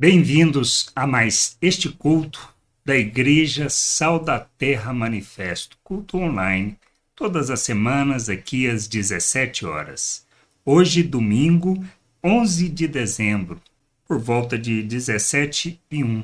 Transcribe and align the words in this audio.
Bem-vindos 0.00 0.92
a 0.94 1.08
mais 1.08 1.56
este 1.60 1.88
culto 1.88 2.54
da 2.84 2.96
Igreja 2.96 3.68
Sal 3.68 4.20
da 4.20 4.38
Terra 4.38 4.92
Manifesto, 4.92 5.76
culto 5.82 6.18
online, 6.18 6.78
todas 7.16 7.50
as 7.50 7.62
semanas 7.62 8.28
aqui 8.28 8.68
às 8.68 8.86
17 8.86 9.66
horas. 9.66 10.24
Hoje, 10.64 11.02
domingo, 11.02 11.84
11 12.22 12.68
de 12.68 12.86
dezembro, 12.86 13.60
por 14.06 14.20
volta 14.20 14.56
de 14.56 14.84
17 14.84 15.80
e 15.90 16.04
1. 16.04 16.22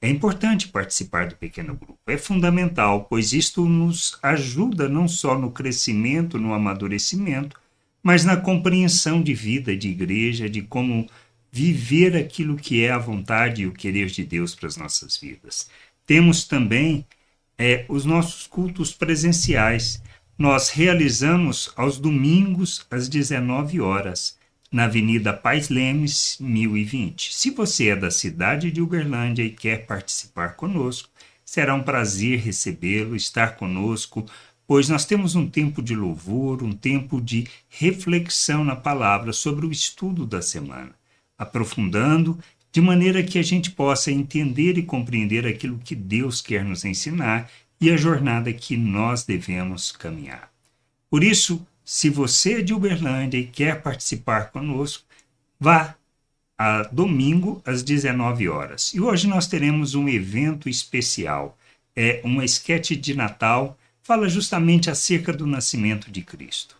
É 0.00 0.08
importante 0.08 0.68
participar 0.68 1.26
do 1.26 1.36
pequeno 1.36 1.74
grupo, 1.74 1.98
é 2.06 2.16
fundamental, 2.16 3.04
pois 3.04 3.32
isto 3.32 3.64
nos 3.66 4.18
ajuda 4.22 4.88
não 4.88 5.06
só 5.06 5.38
no 5.38 5.50
crescimento, 5.50 6.38
no 6.38 6.54
amadurecimento, 6.54 7.60
mas 8.02 8.24
na 8.24 8.36
compreensão 8.36 9.22
de 9.22 9.34
vida 9.34 9.76
de 9.76 9.88
igreja, 9.88 10.48
de 10.48 10.62
como 10.62 11.06
viver 11.52 12.16
aquilo 12.16 12.56
que 12.56 12.82
é 12.82 12.90
a 12.90 12.98
vontade 12.98 13.62
e 13.62 13.66
o 13.66 13.72
querer 13.72 14.06
de 14.06 14.24
Deus 14.24 14.54
para 14.54 14.66
as 14.66 14.78
nossas 14.78 15.18
vidas. 15.18 15.68
Temos 16.06 16.44
também 16.44 17.06
é, 17.58 17.84
os 17.88 18.06
nossos 18.06 18.46
cultos 18.46 18.94
presenciais. 18.94 20.02
Nós 20.38 20.70
realizamos 20.70 21.70
aos 21.76 21.98
domingos 21.98 22.86
às 22.90 23.06
19 23.06 23.82
horas, 23.82 24.38
na 24.72 24.84
Avenida 24.84 25.34
Pais 25.34 25.68
Lemes, 25.68 26.38
1020. 26.40 27.34
Se 27.34 27.50
você 27.50 27.88
é 27.88 27.96
da 27.96 28.10
cidade 28.10 28.70
de 28.70 28.80
Uberlândia 28.80 29.42
e 29.42 29.50
quer 29.50 29.84
participar 29.86 30.56
conosco, 30.56 31.10
será 31.44 31.74
um 31.74 31.82
prazer 31.82 32.38
recebê-lo, 32.38 33.14
estar 33.14 33.56
conosco, 33.56 34.24
pois 34.66 34.88
nós 34.88 35.04
temos 35.04 35.34
um 35.34 35.46
tempo 35.46 35.82
de 35.82 35.94
louvor, 35.94 36.62
um 36.62 36.72
tempo 36.72 37.20
de 37.20 37.46
reflexão 37.68 38.64
na 38.64 38.74
palavra 38.74 39.34
sobre 39.34 39.66
o 39.66 39.70
estudo 39.70 40.24
da 40.24 40.40
semana 40.40 41.01
aprofundando, 41.42 42.38
de 42.72 42.80
maneira 42.80 43.22
que 43.22 43.38
a 43.38 43.42
gente 43.42 43.70
possa 43.70 44.10
entender 44.10 44.78
e 44.78 44.82
compreender 44.82 45.46
aquilo 45.46 45.78
que 45.78 45.94
Deus 45.94 46.40
quer 46.40 46.64
nos 46.64 46.84
ensinar 46.84 47.50
e 47.80 47.90
a 47.90 47.96
jornada 47.96 48.52
que 48.52 48.76
nós 48.76 49.24
devemos 49.24 49.92
caminhar. 49.92 50.50
Por 51.10 51.22
isso, 51.22 51.66
se 51.84 52.08
você 52.08 52.60
é 52.60 52.62
de 52.62 52.72
Uberlândia 52.72 53.38
e 53.38 53.46
quer 53.46 53.82
participar 53.82 54.50
conosco, 54.50 55.04
vá 55.60 55.94
a 56.56 56.84
domingo 56.84 57.60
às 57.66 57.82
19 57.82 58.48
horas. 58.48 58.94
E 58.94 59.00
hoje 59.00 59.26
nós 59.26 59.46
teremos 59.46 59.94
um 59.94 60.08
evento 60.08 60.68
especial, 60.68 61.58
é 61.94 62.20
uma 62.24 62.44
esquete 62.44 62.96
de 62.96 63.14
Natal, 63.14 63.76
fala 64.02 64.28
justamente 64.28 64.88
acerca 64.88 65.32
do 65.32 65.46
nascimento 65.46 66.10
de 66.10 66.22
Cristo. 66.22 66.76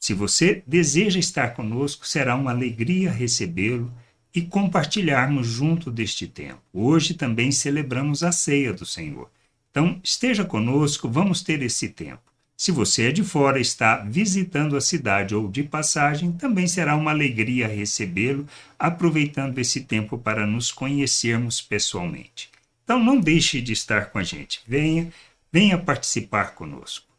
Se 0.00 0.14
você 0.14 0.62
deseja 0.66 1.18
estar 1.18 1.52
conosco, 1.52 2.08
será 2.08 2.34
uma 2.34 2.50
alegria 2.50 3.10
recebê-lo 3.10 3.92
e 4.34 4.40
compartilharmos 4.40 5.46
junto 5.46 5.90
deste 5.90 6.26
tempo. 6.26 6.62
Hoje 6.72 7.12
também 7.12 7.52
celebramos 7.52 8.22
a 8.22 8.32
ceia 8.32 8.72
do 8.72 8.86
Senhor. 8.86 9.30
Então, 9.70 10.00
esteja 10.02 10.42
conosco, 10.42 11.06
vamos 11.06 11.42
ter 11.42 11.60
esse 11.60 11.90
tempo. 11.90 12.22
Se 12.56 12.72
você 12.72 13.08
é 13.08 13.12
de 13.12 13.22
fora, 13.22 13.60
está 13.60 13.98
visitando 13.98 14.74
a 14.74 14.80
cidade 14.80 15.34
ou 15.34 15.50
de 15.50 15.62
passagem, 15.62 16.32
também 16.32 16.66
será 16.66 16.96
uma 16.96 17.10
alegria 17.10 17.68
recebê-lo, 17.68 18.46
aproveitando 18.78 19.58
esse 19.58 19.82
tempo 19.82 20.16
para 20.16 20.46
nos 20.46 20.72
conhecermos 20.72 21.60
pessoalmente. 21.60 22.48
Então, 22.84 23.02
não 23.02 23.20
deixe 23.20 23.60
de 23.60 23.74
estar 23.74 24.06
com 24.06 24.18
a 24.18 24.22
gente. 24.22 24.62
Venha, 24.66 25.12
venha 25.52 25.76
participar 25.76 26.54
conosco 26.54 27.09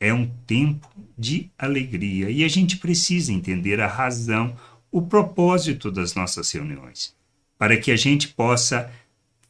é 0.00 0.12
um 0.12 0.26
tempo 0.46 0.88
de 1.16 1.50
alegria 1.58 2.30
e 2.30 2.44
a 2.44 2.48
gente 2.48 2.76
precisa 2.76 3.32
entender 3.32 3.80
a 3.80 3.86
razão, 3.86 4.56
o 4.90 5.02
propósito 5.02 5.90
das 5.90 6.14
nossas 6.14 6.50
reuniões, 6.52 7.14
para 7.58 7.76
que 7.76 7.90
a 7.90 7.96
gente 7.96 8.28
possa 8.28 8.90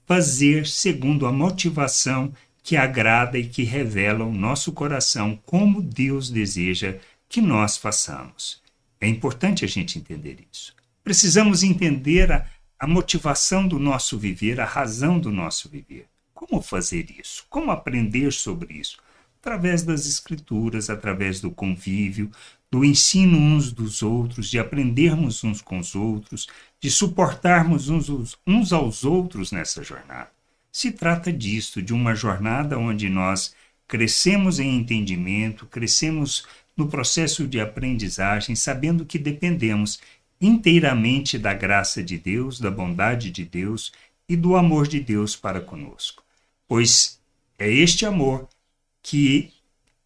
fazer 0.07 0.67
segundo 0.67 1.27
a 1.27 1.33
motivação 1.33 2.33
que 2.63 2.77
agrada 2.77 3.39
e 3.39 3.47
que 3.47 3.63
revela 3.63 4.25
o 4.25 4.33
nosso 4.33 4.73
coração 4.73 5.39
como 5.45 5.83
Deus 5.83 6.31
deseja 6.31 6.97
que 7.29 7.41
nós 7.41 7.77
façamos. 7.77 8.63
É 9.01 9.07
importante 9.07 9.65
a 9.65 9.69
gente 9.69 9.99
entender 9.99 10.39
isso. 10.51 10.75
Precisamos 11.05 11.63
entender 11.63 12.33
a, 12.33 12.47
a 12.79 12.87
motivação 12.87 13.69
do 13.69 13.79
nosso 13.79 14.19
viver, 14.19 14.61
a 14.61 14.65
razão 14.65 15.19
do 15.19 15.31
nosso 15.31 15.69
viver. 15.69 16.07
Como 16.35 16.61
fazer 16.61 17.07
isso? 17.19 17.45
Como 17.49 17.71
aprender 17.71 18.33
sobre 18.33 18.75
isso? 18.75 18.99
Através 19.49 19.83
das 19.83 20.07
escrituras, 20.07 20.91
através 20.91 21.41
do 21.41 21.51
convívio, 21.51 22.31
do 22.71 22.85
ensino 22.85 23.39
uns 23.39 23.73
dos 23.73 24.03
outros, 24.03 24.51
de 24.51 24.59
aprendermos 24.59 25.43
uns 25.43 25.63
com 25.63 25.79
os 25.79 25.95
outros, 25.95 26.47
de 26.79 26.91
suportarmos 26.91 27.89
uns, 27.89 28.37
uns 28.47 28.73
aos 28.75 29.05
outros 29.05 29.51
nessa 29.51 29.83
jornada. 29.83 30.31
Se 30.71 30.93
trata 30.93 31.33
disto, 31.33 31.81
de 31.81 31.95
uma 31.95 32.15
jornada 32.15 32.79
onde 32.79 33.09
nós 33.09 33.55
crescemos 33.87 34.61
em 34.61 34.77
entendimento, 34.77 35.65
crescemos 35.65 36.47
no 36.77 36.87
processo 36.87 37.49
de 37.49 37.59
aprendizagem, 37.59 38.55
sabendo 38.55 39.07
que 39.07 39.19
dependemos 39.19 39.99
inteiramente 40.39 41.39
da 41.39 41.55
graça 41.55 42.03
de 42.03 42.19
Deus, 42.19 42.61
da 42.61 42.71
bondade 42.71 43.31
de 43.31 43.47
Deus 43.47 43.93
e 44.29 44.37
do 44.37 44.57
amor 44.57 44.87
de 44.87 45.01
Deus 45.01 45.35
para 45.35 45.59
conosco. 45.59 46.23
Pois 46.69 47.19
é 47.59 47.73
este 47.73 48.05
amor 48.05 48.47
que, 49.09 49.51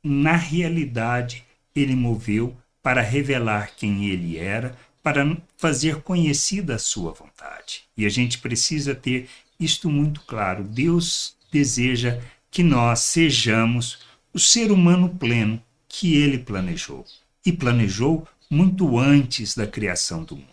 na 0.00 0.36
realidade, 0.36 1.42
ele 1.74 1.96
moveu 1.96 2.56
para 2.80 3.02
revelar 3.02 3.72
quem 3.76 4.06
ele 4.06 4.38
era, 4.38 4.76
para 5.02 5.36
fazer 5.56 6.02
conhecida 6.02 6.76
a 6.76 6.78
sua 6.78 7.10
vontade. 7.10 7.82
E 7.96 8.06
a 8.06 8.08
gente 8.08 8.38
precisa 8.38 8.94
ter 8.94 9.28
isto 9.58 9.90
muito 9.90 10.20
claro. 10.20 10.62
Deus 10.62 11.34
deseja 11.50 12.20
que 12.48 12.62
nós 12.62 13.00
sejamos 13.00 13.98
o 14.32 14.38
ser 14.38 14.70
humano 14.70 15.08
pleno 15.08 15.60
que 15.88 16.14
ele 16.14 16.38
planejou. 16.38 17.04
E 17.44 17.52
planejou 17.52 18.24
muito 18.48 18.96
antes 19.00 19.56
da 19.56 19.66
criação 19.66 20.22
do 20.22 20.36
mundo. 20.36 20.46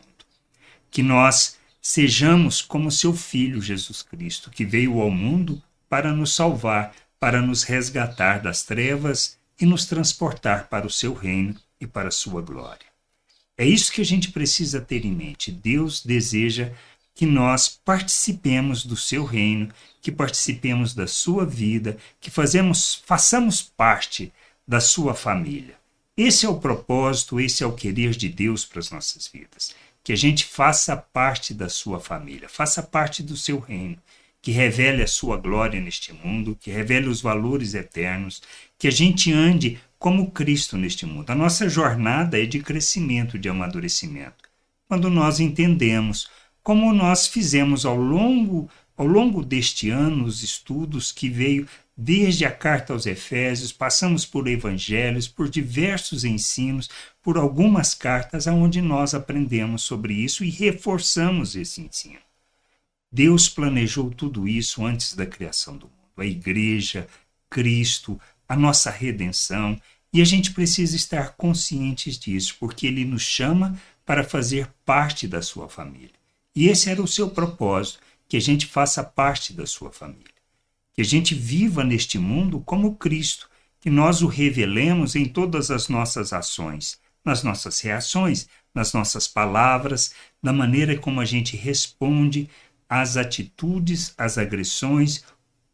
Que 0.89 1.03
nós 1.03 1.55
sejamos 1.79 2.63
como 2.63 2.89
seu 2.89 3.13
filho 3.13 3.61
Jesus 3.61 4.01
Cristo, 4.01 4.49
que 4.49 4.65
veio 4.65 4.99
ao 4.99 5.11
mundo 5.11 5.61
para 5.87 6.11
nos 6.11 6.33
salvar, 6.33 6.95
para 7.19 7.41
nos 7.41 7.63
resgatar 7.63 8.41
das 8.41 8.63
trevas 8.63 9.37
e 9.59 9.65
nos 9.65 9.85
transportar 9.85 10.67
para 10.69 10.87
o 10.87 10.89
seu 10.89 11.13
reino 11.13 11.55
e 11.79 11.85
para 11.85 12.07
a 12.07 12.11
sua 12.11 12.41
glória. 12.41 12.87
É 13.57 13.65
isso 13.65 13.91
que 13.91 13.99
a 14.01 14.05
gente 14.05 14.31
precisa 14.31 14.79
ter 14.79 15.05
em 15.05 15.11
mente. 15.11 15.51
Deus 15.51 16.01
deseja 16.03 16.71
que 17.13 17.25
nós 17.25 17.67
participemos 17.67 18.85
do 18.85 18.95
seu 18.95 19.25
reino, 19.25 19.69
que 20.01 20.09
participemos 20.09 20.93
da 20.93 21.05
sua 21.05 21.45
vida, 21.45 21.97
que 22.21 22.31
fazemos, 22.31 23.03
façamos 23.05 23.61
parte 23.61 24.31
da 24.65 24.79
sua 24.79 25.13
família. 25.13 25.75
Esse 26.15 26.45
é 26.45 26.49
o 26.49 26.59
propósito, 26.59 27.37
esse 27.39 27.63
é 27.63 27.67
o 27.67 27.73
querer 27.73 28.11
de 28.11 28.29
Deus 28.29 28.63
para 28.63 28.79
as 28.79 28.91
nossas 28.91 29.27
vidas. 29.27 29.75
Que 30.01 30.13
a 30.13 30.15
gente 30.15 30.45
faça 30.45 30.95
parte 30.95 31.53
da 31.53 31.67
sua 31.67 31.99
família, 31.99 32.47
faça 32.47 32.81
parte 32.81 33.21
do 33.21 33.35
seu 33.35 33.59
reino, 33.59 33.97
que 34.41 34.51
revele 34.51 35.03
a 35.03 35.07
sua 35.07 35.37
glória 35.37 35.79
neste 35.79 36.13
mundo, 36.13 36.57
que 36.59 36.71
revele 36.71 37.07
os 37.07 37.21
valores 37.21 37.73
eternos, 37.73 38.41
que 38.77 38.87
a 38.87 38.91
gente 38.91 39.31
ande 39.31 39.79
como 39.97 40.31
Cristo 40.31 40.77
neste 40.77 41.05
mundo. 41.05 41.29
A 41.29 41.35
nossa 41.35 41.67
jornada 41.67 42.41
é 42.41 42.45
de 42.45 42.59
crescimento, 42.59 43.37
de 43.37 43.49
amadurecimento. 43.49 44.49
Quando 44.87 45.09
nós 45.09 45.39
entendemos, 45.39 46.29
como 46.63 46.93
nós 46.93 47.27
fizemos 47.27 47.85
ao 47.85 47.97
longo 47.97 48.69
ao 48.99 49.07
longo 49.07 49.45
deste 49.45 49.89
ano, 49.89 50.25
os 50.25 50.43
estudos 50.43 51.13
que 51.13 51.29
veio 51.29 51.65
desde 51.95 52.43
a 52.43 52.51
carta 52.51 52.91
aos 52.91 53.05
Efésios, 53.05 53.71
passamos 53.71 54.25
por 54.25 54.45
evangelhos, 54.45 55.25
por 55.25 55.49
diversos 55.49 56.25
ensinos, 56.25 56.89
por 57.23 57.37
algumas 57.37 57.93
cartas 57.93 58.45
onde 58.45 58.81
nós 58.81 59.13
aprendemos 59.13 59.83
sobre 59.83 60.13
isso 60.13 60.43
e 60.43 60.49
reforçamos 60.49 61.55
esse 61.55 61.79
ensino. 61.79 62.28
Deus 63.11 63.49
planejou 63.49 64.11
tudo 64.11 64.47
isso 64.47 64.85
antes 64.85 65.15
da 65.15 65.25
criação 65.25 65.77
do 65.77 65.87
mundo. 65.87 65.95
A 66.17 66.25
igreja, 66.25 67.07
Cristo, 67.49 68.19
a 68.47 68.55
nossa 68.55 68.91
redenção, 68.91 69.79
e 70.11 70.21
a 70.21 70.25
gente 70.25 70.51
precisa 70.51 70.95
estar 70.95 71.35
conscientes 71.35 72.17
disso, 72.17 72.55
porque 72.59 72.87
ele 72.87 73.05
nos 73.05 73.21
chama 73.21 73.79
para 74.05 74.23
fazer 74.23 74.67
parte 74.85 75.27
da 75.27 75.41
sua 75.41 75.69
família. 75.69 76.09
E 76.55 76.67
esse 76.67 76.89
era 76.89 77.01
o 77.01 77.07
seu 77.07 77.29
propósito 77.29 77.99
que 78.27 78.37
a 78.37 78.41
gente 78.41 78.65
faça 78.65 79.03
parte 79.03 79.53
da 79.53 79.65
sua 79.65 79.91
família, 79.91 80.33
que 80.93 81.01
a 81.01 81.05
gente 81.05 81.33
viva 81.33 81.83
neste 81.83 82.17
mundo 82.17 82.59
como 82.59 82.95
Cristo, 82.95 83.49
que 83.79 83.89
nós 83.89 84.21
o 84.21 84.27
revelemos 84.27 85.15
em 85.15 85.25
todas 85.25 85.71
as 85.71 85.87
nossas 85.87 86.33
ações, 86.33 86.99
nas 87.23 87.43
nossas 87.43 87.79
reações, 87.79 88.47
nas 88.73 88.93
nossas 88.93 89.27
palavras, 89.27 90.13
na 90.41 90.53
maneira 90.53 90.97
como 90.97 91.21
a 91.21 91.25
gente 91.25 91.55
responde 91.55 92.49
às 92.89 93.15
atitudes, 93.15 94.13
às 94.17 94.37
agressões 94.37 95.23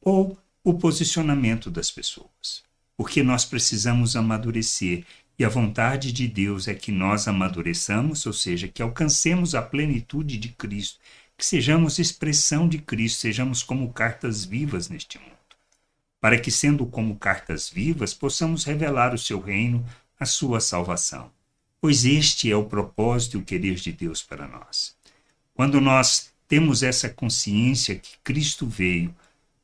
ou 0.01 0.37
o 0.63 0.73
posicionamento 0.73 1.71
das 1.71 1.89
pessoas. 1.89 2.63
Porque 2.97 3.23
nós 3.23 3.45
precisamos 3.45 4.15
amadurecer 4.15 5.05
e 5.37 5.43
a 5.43 5.49
vontade 5.49 6.11
de 6.11 6.27
Deus 6.27 6.67
é 6.67 6.73
que 6.73 6.91
nós 6.91 7.27
amadureçamos, 7.27 8.25
ou 8.25 8.33
seja, 8.33 8.67
que 8.67 8.81
alcancemos 8.81 9.55
a 9.55 9.61
plenitude 9.61 10.37
de 10.37 10.49
Cristo 10.49 10.99
que 11.37 11.45
sejamos 11.45 11.99
expressão 11.99 12.67
de 12.67 12.79
Cristo, 12.79 13.19
sejamos 13.19 13.61
como 13.61 13.91
cartas 13.91 14.45
vivas 14.45 14.89
neste 14.89 15.19
mundo, 15.19 15.31
para 16.21 16.39
que, 16.39 16.49
sendo 16.49 16.85
como 16.85 17.17
cartas 17.17 17.69
vivas, 17.69 18.13
possamos 18.13 18.63
revelar 18.63 19.13
o 19.13 19.17
seu 19.17 19.39
reino, 19.39 19.85
a 20.19 20.25
sua 20.25 20.61
salvação. 20.61 21.29
Pois 21.81 22.05
este 22.05 22.49
é 22.49 22.55
o 22.55 22.65
propósito 22.65 23.37
e 23.37 23.41
o 23.41 23.43
querer 23.43 23.75
de 23.75 23.91
Deus 23.91 24.23
para 24.23 24.47
nós. 24.47 24.95
Quando 25.53 25.81
nós 25.81 26.31
temos 26.47 26.83
essa 26.83 27.09
consciência 27.09 27.95
que 27.95 28.17
Cristo 28.23 28.67
veio 28.67 29.13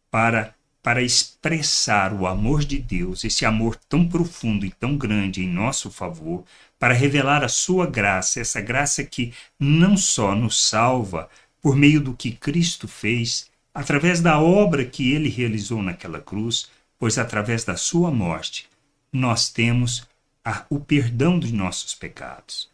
para 0.10 0.54
para 0.84 1.02
expressar 1.02 2.12
o 2.12 2.26
amor 2.26 2.64
de 2.64 2.80
Deus, 2.80 3.24
esse 3.24 3.46
amor 3.46 3.76
tão 3.76 4.08
profundo 4.08 4.66
e 4.66 4.72
tão 4.72 4.98
grande 4.98 5.44
em 5.44 5.48
nosso 5.48 5.92
favor, 5.92 6.44
para 6.80 6.94
revelar 6.94 7.44
a 7.44 7.48
sua 7.48 7.86
graça, 7.86 8.40
essa 8.40 8.60
graça 8.60 9.04
que 9.04 9.32
não 9.60 9.96
só 9.96 10.34
nos 10.34 10.68
salva, 10.68 11.30
por 11.62 11.76
meio 11.76 12.02
do 12.02 12.16
que 12.16 12.32
Cristo 12.32 12.88
fez, 12.88 13.48
através 13.74 14.22
da 14.22 14.40
obra 14.40 14.84
que 14.84 15.12
ele 15.12 15.30
realizou 15.30 15.84
naquela 15.84 16.20
cruz, 16.20 16.68
pois 16.98 17.20
através 17.20 17.64
da 17.64 17.78
sua 17.78 18.10
morte 18.10 18.68
nós 19.14 19.50
temos 19.50 20.08
a, 20.44 20.66
o 20.70 20.80
perdão 20.80 21.38
dos 21.38 21.52
nossos 21.52 21.94
pecados. 21.94 22.68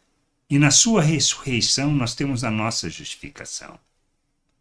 E 0.48 0.58
na 0.58 0.70
sua 0.70 1.02
ressurreição 1.02 1.92
nós 1.92 2.14
temos 2.14 2.42
a 2.42 2.50
nossa 2.50 2.88
justificação. 2.88 3.78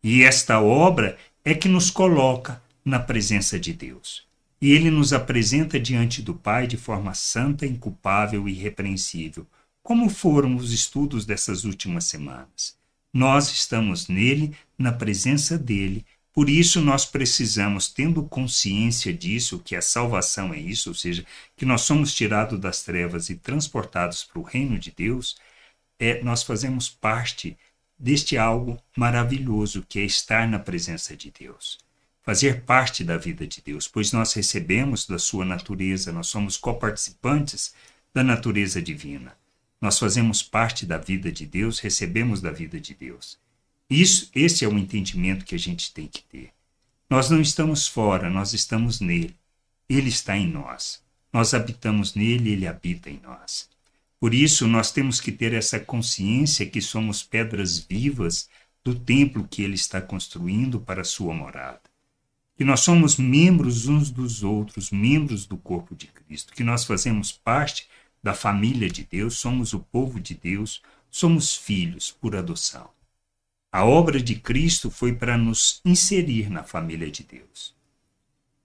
E 0.09 0.23
esta 0.23 0.61
obra 0.61 1.17
é 1.43 1.53
que 1.53 1.67
nos 1.67 1.91
coloca 1.91 2.63
na 2.85 2.97
presença 2.97 3.59
de 3.59 3.73
Deus. 3.73 4.25
E 4.61 4.71
ele 4.71 4.89
nos 4.89 5.11
apresenta 5.11 5.77
diante 5.77 6.21
do 6.21 6.33
Pai 6.33 6.65
de 6.65 6.77
forma 6.77 7.13
santa, 7.13 7.65
inculpável 7.65 8.47
e 8.47 8.53
irrepreensível, 8.53 9.45
como 9.83 10.09
foram 10.09 10.55
os 10.55 10.71
estudos 10.71 11.25
dessas 11.25 11.65
últimas 11.65 12.05
semanas. 12.05 12.77
Nós 13.13 13.51
estamos 13.51 14.07
nele, 14.07 14.55
na 14.79 14.93
presença 14.93 15.57
dele. 15.57 16.05
Por 16.31 16.49
isso, 16.49 16.79
nós 16.79 17.05
precisamos, 17.05 17.89
tendo 17.89 18.23
consciência 18.23 19.13
disso, 19.13 19.59
que 19.59 19.75
a 19.75 19.81
salvação 19.81 20.53
é 20.53 20.57
isso, 20.57 20.87
ou 20.87 20.95
seja, 20.95 21.25
que 21.57 21.65
nós 21.65 21.81
somos 21.81 22.15
tirados 22.15 22.57
das 22.57 22.81
trevas 22.81 23.29
e 23.29 23.35
transportados 23.35 24.23
para 24.23 24.39
o 24.39 24.43
reino 24.43 24.79
de 24.79 24.89
Deus, 24.89 25.35
é, 25.99 26.23
nós 26.23 26.43
fazemos 26.43 26.87
parte 26.87 27.57
deste 27.97 28.37
algo 28.37 28.81
maravilhoso 28.95 29.85
que 29.87 29.99
é 29.99 30.03
estar 30.03 30.47
na 30.47 30.59
presença 30.59 31.15
de 31.15 31.31
Deus. 31.31 31.79
Fazer 32.23 32.63
parte 32.63 33.03
da 33.03 33.17
vida 33.17 33.47
de 33.47 33.61
Deus, 33.61 33.87
pois 33.87 34.11
nós 34.11 34.33
recebemos 34.33 35.07
da 35.07 35.17
sua 35.17 35.45
natureza, 35.45 36.11
nós 36.11 36.27
somos 36.27 36.57
coparticipantes 36.57 37.73
da 38.13 38.23
natureza 38.23 38.81
divina. 38.81 39.35
Nós 39.79 39.97
fazemos 39.97 40.43
parte 40.43 40.85
da 40.85 40.97
vida 40.97 41.31
de 41.31 41.45
Deus, 41.45 41.79
recebemos 41.79 42.41
da 42.41 42.51
vida 42.51 42.79
de 42.79 42.93
Deus. 42.93 43.37
Isso, 43.89 44.29
esse 44.35 44.65
é 44.65 44.67
o 44.67 44.77
entendimento 44.77 45.45
que 45.45 45.55
a 45.55 45.59
gente 45.59 45.93
tem 45.93 46.07
que 46.07 46.21
ter. 46.23 46.51
Nós 47.09 47.29
não 47.29 47.39
estamos 47.39 47.87
fora, 47.87 48.29
nós 48.29 48.53
estamos 48.53 48.99
nele. 48.99 49.35
Ele 49.87 50.09
está 50.09 50.35
em 50.35 50.47
nós. 50.47 51.01
Nós 51.31 51.53
habitamos 51.53 52.13
nele, 52.13 52.51
ele 52.51 52.67
habita 52.67 53.09
em 53.09 53.19
nós. 53.23 53.69
Por 54.19 54.33
isso, 54.33 54.67
nós 54.67 54.91
temos 54.91 55.21
que 55.21 55.31
ter 55.31 55.53
essa 55.53 55.79
consciência 55.79 56.65
que 56.65 56.81
somos 56.81 57.21
pedras 57.21 57.77
vivas 57.77 58.49
do 58.83 58.95
templo 58.95 59.47
que 59.47 59.61
ele 59.61 59.75
está 59.75 60.01
construindo 60.01 60.79
para 60.79 61.01
a 61.01 61.05
sua 61.05 61.33
morada. 61.33 61.81
Que 62.55 62.63
nós 62.63 62.79
somos 62.79 63.17
membros 63.17 63.87
uns 63.87 64.09
dos 64.09 64.43
outros, 64.43 64.89
membros 64.89 65.45
do 65.45 65.57
corpo 65.57 65.95
de 65.95 66.07
Cristo, 66.07 66.53
que 66.53 66.63
nós 66.63 66.85
fazemos 66.85 67.31
parte 67.31 67.87
da 68.23 68.33
família 68.33 68.89
de 68.89 69.03
Deus, 69.03 69.35
somos 69.35 69.73
o 69.73 69.79
povo 69.79 70.19
de 70.19 70.33
Deus, 70.33 70.81
somos 71.11 71.55
filhos 71.55 72.11
por 72.11 72.35
adoção. 72.35 72.89
A 73.71 73.85
obra 73.85 74.19
de 74.21 74.35
Cristo 74.35 74.89
foi 74.89 75.13
para 75.13 75.37
nos 75.37 75.81
inserir 75.85 76.49
na 76.49 76.63
família 76.63 77.11
de 77.11 77.23
Deus. 77.23 77.75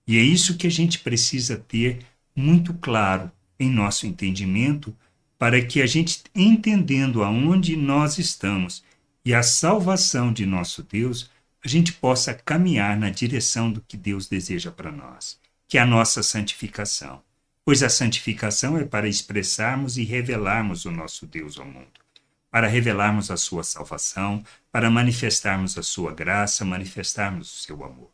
E 0.07 0.17
é 0.17 0.23
isso 0.23 0.57
que 0.57 0.67
a 0.67 0.71
gente 0.71 1.01
precisa 1.01 1.57
ter 1.57 2.07
muito 2.35 2.73
claro 2.75 3.31
em 3.59 3.71
nosso 3.71 4.07
entendimento, 4.07 4.97
para 5.43 5.61
que 5.61 5.83
a 5.83 5.87
gente, 5.87 6.23
entendendo 6.33 7.25
aonde 7.25 7.75
nós 7.75 8.17
estamos 8.17 8.85
e 9.25 9.35
a 9.35 9.43
salvação 9.43 10.33
de 10.33 10.47
nosso 10.47 10.85
Deus, 10.85 11.29
a 11.65 11.67
gente 11.67 11.93
possa 11.93 12.33
caminhar 12.33 12.97
na 12.97 13.11
direção 13.11 13.73
do 13.73 13.81
que 13.81 13.97
Deus 13.97 14.29
deseja 14.29 14.71
para 14.71 14.93
nós, 14.93 15.37
que 15.67 15.79
é 15.79 15.81
a 15.81 15.87
nossa 15.87 16.23
santificação 16.23 17.21
pois 17.65 17.83
a 17.83 17.89
santificação 17.89 18.77
é 18.77 18.85
para 18.85 19.09
expressarmos 19.09 19.97
e 19.97 20.05
revelarmos 20.05 20.85
o 20.85 20.91
nosso 20.91 21.27
Deus 21.27 21.59
ao 21.59 21.67
mundo, 21.67 22.01
para 22.51 22.67
revelarmos 22.67 23.31
a 23.31 23.37
sua 23.37 23.63
salvação, 23.63 24.45
para 24.71 24.91
manifestarmos 24.91 25.79
a 25.79 25.83
sua 25.83 26.13
graça, 26.13 26.65
manifestarmos 26.65 27.53
o 27.53 27.63
seu 27.63 27.85
amor. 27.85 28.11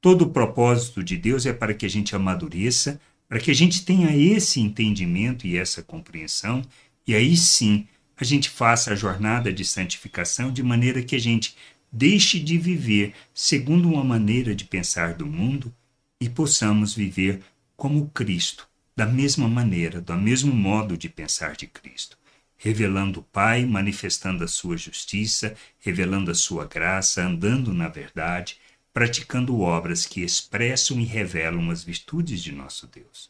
Todo 0.00 0.22
o 0.22 0.30
propósito 0.30 1.02
de 1.02 1.16
Deus 1.16 1.46
é 1.46 1.52
para 1.52 1.74
que 1.74 1.86
a 1.86 1.88
gente 1.88 2.14
amadureça, 2.14 3.00
para 3.28 3.40
que 3.40 3.50
a 3.50 3.54
gente 3.54 3.84
tenha 3.84 4.14
esse 4.16 4.60
entendimento 4.60 5.46
e 5.46 5.56
essa 5.56 5.82
compreensão, 5.82 6.62
e 7.06 7.14
aí 7.14 7.36
sim 7.36 7.86
a 8.16 8.24
gente 8.24 8.48
faça 8.48 8.92
a 8.92 8.96
jornada 8.96 9.52
de 9.52 9.64
santificação 9.64 10.52
de 10.52 10.62
maneira 10.62 11.02
que 11.02 11.16
a 11.16 11.20
gente 11.20 11.56
deixe 11.90 12.38
de 12.38 12.58
viver 12.58 13.14
segundo 13.32 13.88
uma 13.88 14.04
maneira 14.04 14.54
de 14.54 14.64
pensar 14.64 15.14
do 15.14 15.26
mundo 15.26 15.74
e 16.20 16.28
possamos 16.28 16.94
viver 16.94 17.42
como 17.76 18.08
Cristo, 18.10 18.68
da 18.96 19.06
mesma 19.06 19.48
maneira, 19.48 20.00
do 20.00 20.14
mesmo 20.14 20.54
modo 20.54 20.96
de 20.96 21.08
pensar 21.08 21.56
de 21.56 21.66
Cristo, 21.66 22.16
revelando 22.56 23.20
o 23.20 23.22
Pai, 23.22 23.64
manifestando 23.64 24.44
a 24.44 24.48
sua 24.48 24.76
justiça, 24.76 25.54
revelando 25.80 26.30
a 26.30 26.34
sua 26.34 26.66
graça, 26.66 27.24
andando 27.24 27.72
na 27.72 27.88
verdade, 27.88 28.58
praticando 28.94 29.60
obras 29.60 30.06
que 30.06 30.22
expressam 30.22 31.00
e 31.00 31.04
revelam 31.04 31.68
as 31.70 31.82
virtudes 31.82 32.40
de 32.40 32.52
nosso 32.52 32.86
Deus. 32.86 33.28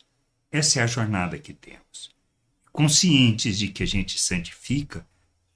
Essa 0.53 0.81
é 0.81 0.83
a 0.83 0.87
jornada 0.87 1.39
que 1.39 1.55
temos. 1.55 2.15
Conscientes 2.71 3.59
de 3.59 3.69
que 3.69 3.83
a 3.83 3.87
gente 3.87 4.21
santifica 4.21 5.07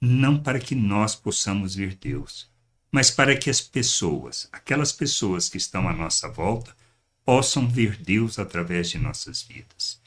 não 0.01 0.41
para 0.41 0.59
que 0.59 0.73
nós 0.73 1.15
possamos 1.15 1.75
ver 1.75 1.93
Deus, 1.93 2.49
mas 2.91 3.11
para 3.11 3.37
que 3.37 3.51
as 3.51 3.61
pessoas, 3.61 4.49
aquelas 4.51 4.91
pessoas 4.91 5.47
que 5.47 5.57
estão 5.57 5.87
à 5.87 5.93
nossa 5.93 6.27
volta, 6.27 6.75
possam 7.23 7.67
ver 7.67 7.95
Deus 7.95 8.39
através 8.39 8.89
de 8.89 8.97
nossas 8.97 9.43
vidas. 9.43 10.01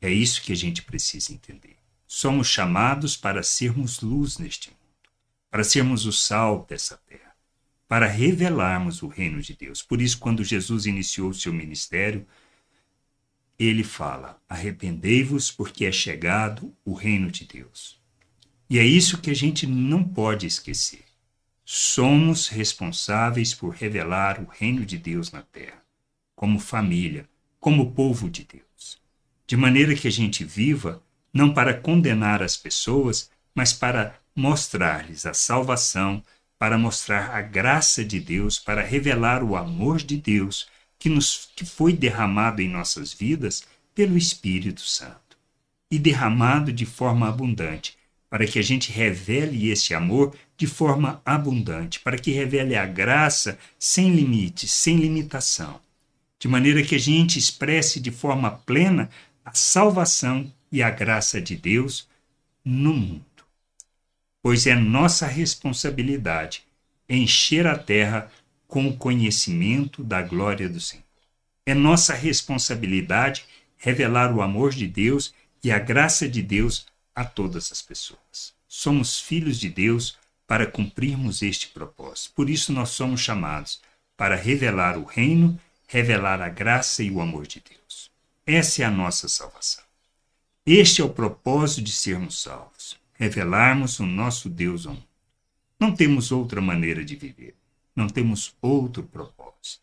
É 0.00 0.10
isso 0.10 0.40
que 0.42 0.52
a 0.52 0.56
gente 0.56 0.82
precisa 0.82 1.32
entender. 1.32 1.76
Somos 2.06 2.46
chamados 2.46 3.16
para 3.16 3.42
sermos 3.42 4.00
luz 4.00 4.38
neste 4.38 4.70
mundo, 4.70 5.10
para 5.50 5.64
sermos 5.64 6.06
o 6.06 6.12
sal 6.12 6.64
dessa 6.68 6.96
terra, 7.08 7.31
para 7.92 8.06
revelarmos 8.06 9.02
o 9.02 9.06
reino 9.06 9.42
de 9.42 9.54
Deus. 9.54 9.82
Por 9.82 10.00
isso, 10.00 10.18
quando 10.18 10.42
Jesus 10.42 10.86
iniciou 10.86 11.28
o 11.28 11.34
seu 11.34 11.52
ministério, 11.52 12.26
ele 13.58 13.84
fala: 13.84 14.40
arrependei-vos, 14.48 15.50
porque 15.50 15.84
é 15.84 15.92
chegado 15.92 16.74
o 16.86 16.94
reino 16.94 17.30
de 17.30 17.44
Deus. 17.44 18.00
E 18.70 18.78
é 18.78 18.82
isso 18.82 19.20
que 19.20 19.30
a 19.30 19.34
gente 19.34 19.66
não 19.66 20.02
pode 20.02 20.46
esquecer. 20.46 21.04
Somos 21.66 22.48
responsáveis 22.48 23.52
por 23.52 23.74
revelar 23.74 24.40
o 24.40 24.46
reino 24.46 24.86
de 24.86 24.96
Deus 24.96 25.30
na 25.30 25.42
terra, 25.42 25.84
como 26.34 26.58
família, 26.58 27.28
como 27.60 27.92
povo 27.92 28.30
de 28.30 28.44
Deus. 28.44 29.02
De 29.46 29.54
maneira 29.54 29.94
que 29.94 30.08
a 30.08 30.10
gente 30.10 30.44
viva 30.44 31.02
não 31.30 31.52
para 31.52 31.78
condenar 31.78 32.42
as 32.42 32.56
pessoas, 32.56 33.30
mas 33.54 33.74
para 33.74 34.18
mostrar-lhes 34.34 35.26
a 35.26 35.34
salvação, 35.34 36.24
para 36.62 36.78
mostrar 36.78 37.34
a 37.34 37.42
graça 37.42 38.04
de 38.04 38.20
Deus, 38.20 38.56
para 38.56 38.82
revelar 38.82 39.42
o 39.42 39.56
amor 39.56 40.00
de 40.00 40.16
Deus 40.16 40.68
que, 40.96 41.08
nos, 41.08 41.48
que 41.56 41.64
foi 41.64 41.92
derramado 41.92 42.62
em 42.62 42.68
nossas 42.68 43.12
vidas 43.12 43.64
pelo 43.92 44.16
Espírito 44.16 44.82
Santo 44.82 45.36
e 45.90 45.98
derramado 45.98 46.72
de 46.72 46.86
forma 46.86 47.28
abundante, 47.28 47.98
para 48.30 48.46
que 48.46 48.60
a 48.60 48.62
gente 48.62 48.92
revele 48.92 49.72
esse 49.72 49.92
amor 49.92 50.36
de 50.56 50.68
forma 50.68 51.20
abundante, 51.24 51.98
para 51.98 52.16
que 52.16 52.30
revele 52.30 52.76
a 52.76 52.86
graça 52.86 53.58
sem 53.76 54.14
limites, 54.14 54.70
sem 54.70 54.98
limitação, 54.98 55.80
de 56.38 56.46
maneira 56.46 56.84
que 56.84 56.94
a 56.94 57.00
gente 57.00 57.40
expresse 57.40 57.98
de 57.98 58.12
forma 58.12 58.52
plena 58.52 59.10
a 59.44 59.52
salvação 59.52 60.48
e 60.70 60.80
a 60.80 60.90
graça 60.90 61.40
de 61.40 61.56
Deus 61.56 62.08
no 62.64 62.94
mundo. 62.94 63.31
Pois 64.42 64.66
é 64.66 64.74
nossa 64.74 65.26
responsabilidade 65.26 66.64
encher 67.08 67.66
a 67.66 67.78
terra 67.78 68.30
com 68.66 68.88
o 68.88 68.96
conhecimento 68.96 70.02
da 70.02 70.20
glória 70.20 70.68
do 70.68 70.80
Senhor. 70.80 71.04
É 71.64 71.74
nossa 71.74 72.14
responsabilidade 72.14 73.44
revelar 73.76 74.34
o 74.34 74.42
amor 74.42 74.72
de 74.72 74.88
Deus 74.88 75.32
e 75.62 75.70
a 75.70 75.78
graça 75.78 76.28
de 76.28 76.42
Deus 76.42 76.86
a 77.14 77.24
todas 77.24 77.70
as 77.70 77.82
pessoas. 77.82 78.52
Somos 78.66 79.20
filhos 79.20 79.60
de 79.60 79.68
Deus 79.68 80.18
para 80.46 80.66
cumprirmos 80.66 81.42
este 81.42 81.68
propósito. 81.68 82.32
Por 82.34 82.50
isso 82.50 82.72
nós 82.72 82.90
somos 82.90 83.20
chamados 83.20 83.80
para 84.16 84.34
revelar 84.34 84.98
o 84.98 85.04
reino, 85.04 85.58
revelar 85.86 86.40
a 86.40 86.48
graça 86.48 87.02
e 87.02 87.10
o 87.10 87.20
amor 87.20 87.46
de 87.46 87.60
Deus. 87.60 88.10
Essa 88.46 88.82
é 88.82 88.84
a 88.84 88.90
nossa 88.90 89.28
salvação. 89.28 89.84
Este 90.66 91.00
é 91.00 91.04
o 91.04 91.10
propósito 91.10 91.82
de 91.82 91.92
sermos 91.92 92.40
salvos, 92.42 92.96
revelarmos 93.22 94.00
o 94.00 94.06
nosso 94.06 94.48
Deus 94.48 94.86
ao 94.86 94.94
mundo. 94.94 95.06
Não 95.78 95.94
temos 95.94 96.30
outra 96.32 96.60
maneira 96.60 97.04
de 97.04 97.16
viver 97.16 97.56
não 97.94 98.08
temos 98.08 98.54
outro 98.60 99.02
propósito. 99.02 99.82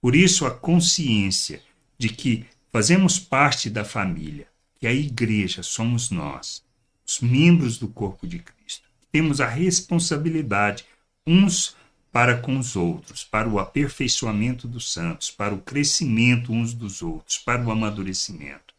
Por 0.00 0.14
isso, 0.14 0.44
a 0.44 0.50
consciência 0.50 1.62
de 1.96 2.08
que 2.08 2.44
fazemos 2.72 3.18
parte 3.18 3.70
da 3.70 3.84
família, 3.84 4.48
que 4.78 4.86
a 4.86 4.92
igreja 4.92 5.62
somos 5.62 6.10
nós, 6.10 6.62
os 7.06 7.20
membros 7.20 7.78
do 7.78 7.88
corpo 7.88 8.26
de 8.26 8.38
Cristo. 8.38 8.88
Temos 9.10 9.40
a 9.40 9.46
responsabilidade 9.46 10.84
uns 11.26 11.76
para 12.12 12.36
com 12.36 12.58
os 12.58 12.76
outros, 12.76 13.24
para 13.24 13.48
o 13.48 13.58
aperfeiçoamento 13.58 14.68
dos 14.68 14.92
santos, 14.92 15.30
para 15.30 15.54
o 15.54 15.60
crescimento 15.60 16.52
uns 16.52 16.74
dos 16.74 17.02
outros, 17.02 17.38
para 17.38 17.64
o 17.64 17.70
amadurecimento. 17.70 18.73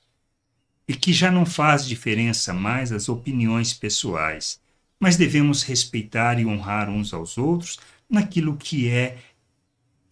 E 0.88 0.94
que 0.96 1.12
já 1.12 1.32
não 1.32 1.46
faz 1.46 1.86
diferença 1.88 2.54
mais 2.54 2.92
as 2.92 3.10
opiniões 3.10 3.74
pessoais, 3.74 4.60
mas 5.00 5.18
devemos 5.18 5.64
respeitar 5.64 6.40
e 6.40 6.46
honrar 6.46 6.90
uns 6.90 7.14
aos 7.14 7.38
outros 7.38 7.80
naquilo 8.10 8.56
que 8.56 8.90
é 8.90 9.18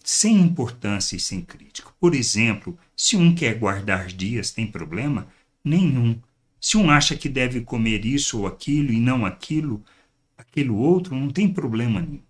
sem 0.03 0.35
importância 0.41 1.15
e 1.15 1.19
sem 1.19 1.41
crítica. 1.41 1.89
Por 1.99 2.13
exemplo, 2.13 2.77
se 2.95 3.15
um 3.15 3.33
quer 3.33 3.57
guardar 3.57 4.07
dias, 4.07 4.51
tem 4.51 4.67
problema 4.67 5.27
nenhum. 5.63 6.19
Se 6.59 6.77
um 6.77 6.89
acha 6.89 7.15
que 7.15 7.29
deve 7.29 7.61
comer 7.61 8.05
isso 8.05 8.39
ou 8.39 8.47
aquilo 8.47 8.91
e 8.91 8.99
não 8.99 9.25
aquilo, 9.25 9.83
aquilo 10.37 10.77
outro, 10.77 11.15
não 11.15 11.29
tem 11.29 11.47
problema 11.47 12.01
nenhum. 12.01 12.21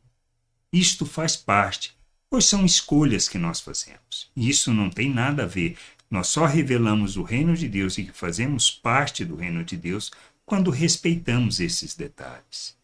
Isto 0.72 1.06
faz 1.06 1.36
parte, 1.36 1.96
pois 2.30 2.46
são 2.46 2.66
escolhas 2.66 3.28
que 3.28 3.38
nós 3.38 3.60
fazemos. 3.60 4.32
E 4.36 4.50
isso 4.50 4.74
não 4.74 4.90
tem 4.90 5.10
nada 5.10 5.44
a 5.44 5.48
ver. 5.48 5.78
Nós 6.14 6.28
só 6.28 6.46
revelamos 6.46 7.18
o 7.18 7.24
reino 7.24 7.58
de 7.58 7.68
Deus 7.68 7.98
e 7.98 8.04
que 8.04 8.12
fazemos 8.12 8.70
parte 8.70 9.26
do 9.26 9.36
reino 9.36 9.64
de 9.64 9.76
Deus 9.76 10.12
quando 10.46 10.70
respeitamos 10.70 11.60
esses 11.60 11.96
detalhes. 11.96 12.78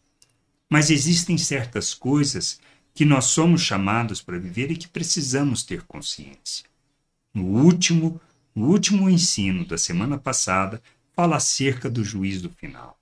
Mas 0.68 0.90
existem 0.90 1.38
certas 1.38 1.94
coisas 1.94 2.58
que 2.92 3.04
nós 3.04 3.26
somos 3.26 3.62
chamados 3.62 4.20
para 4.20 4.36
viver 4.36 4.72
e 4.72 4.76
que 4.76 4.88
precisamos 4.88 5.62
ter 5.62 5.82
consciência. 5.82 6.64
No 7.32 7.44
último, 7.44 8.20
no 8.52 8.66
último 8.66 9.08
ensino 9.08 9.64
da 9.64 9.78
semana 9.78 10.18
passada, 10.18 10.82
fala 11.14 11.36
acerca 11.36 11.88
do 11.88 12.02
juízo 12.02 12.50
final, 12.56 12.98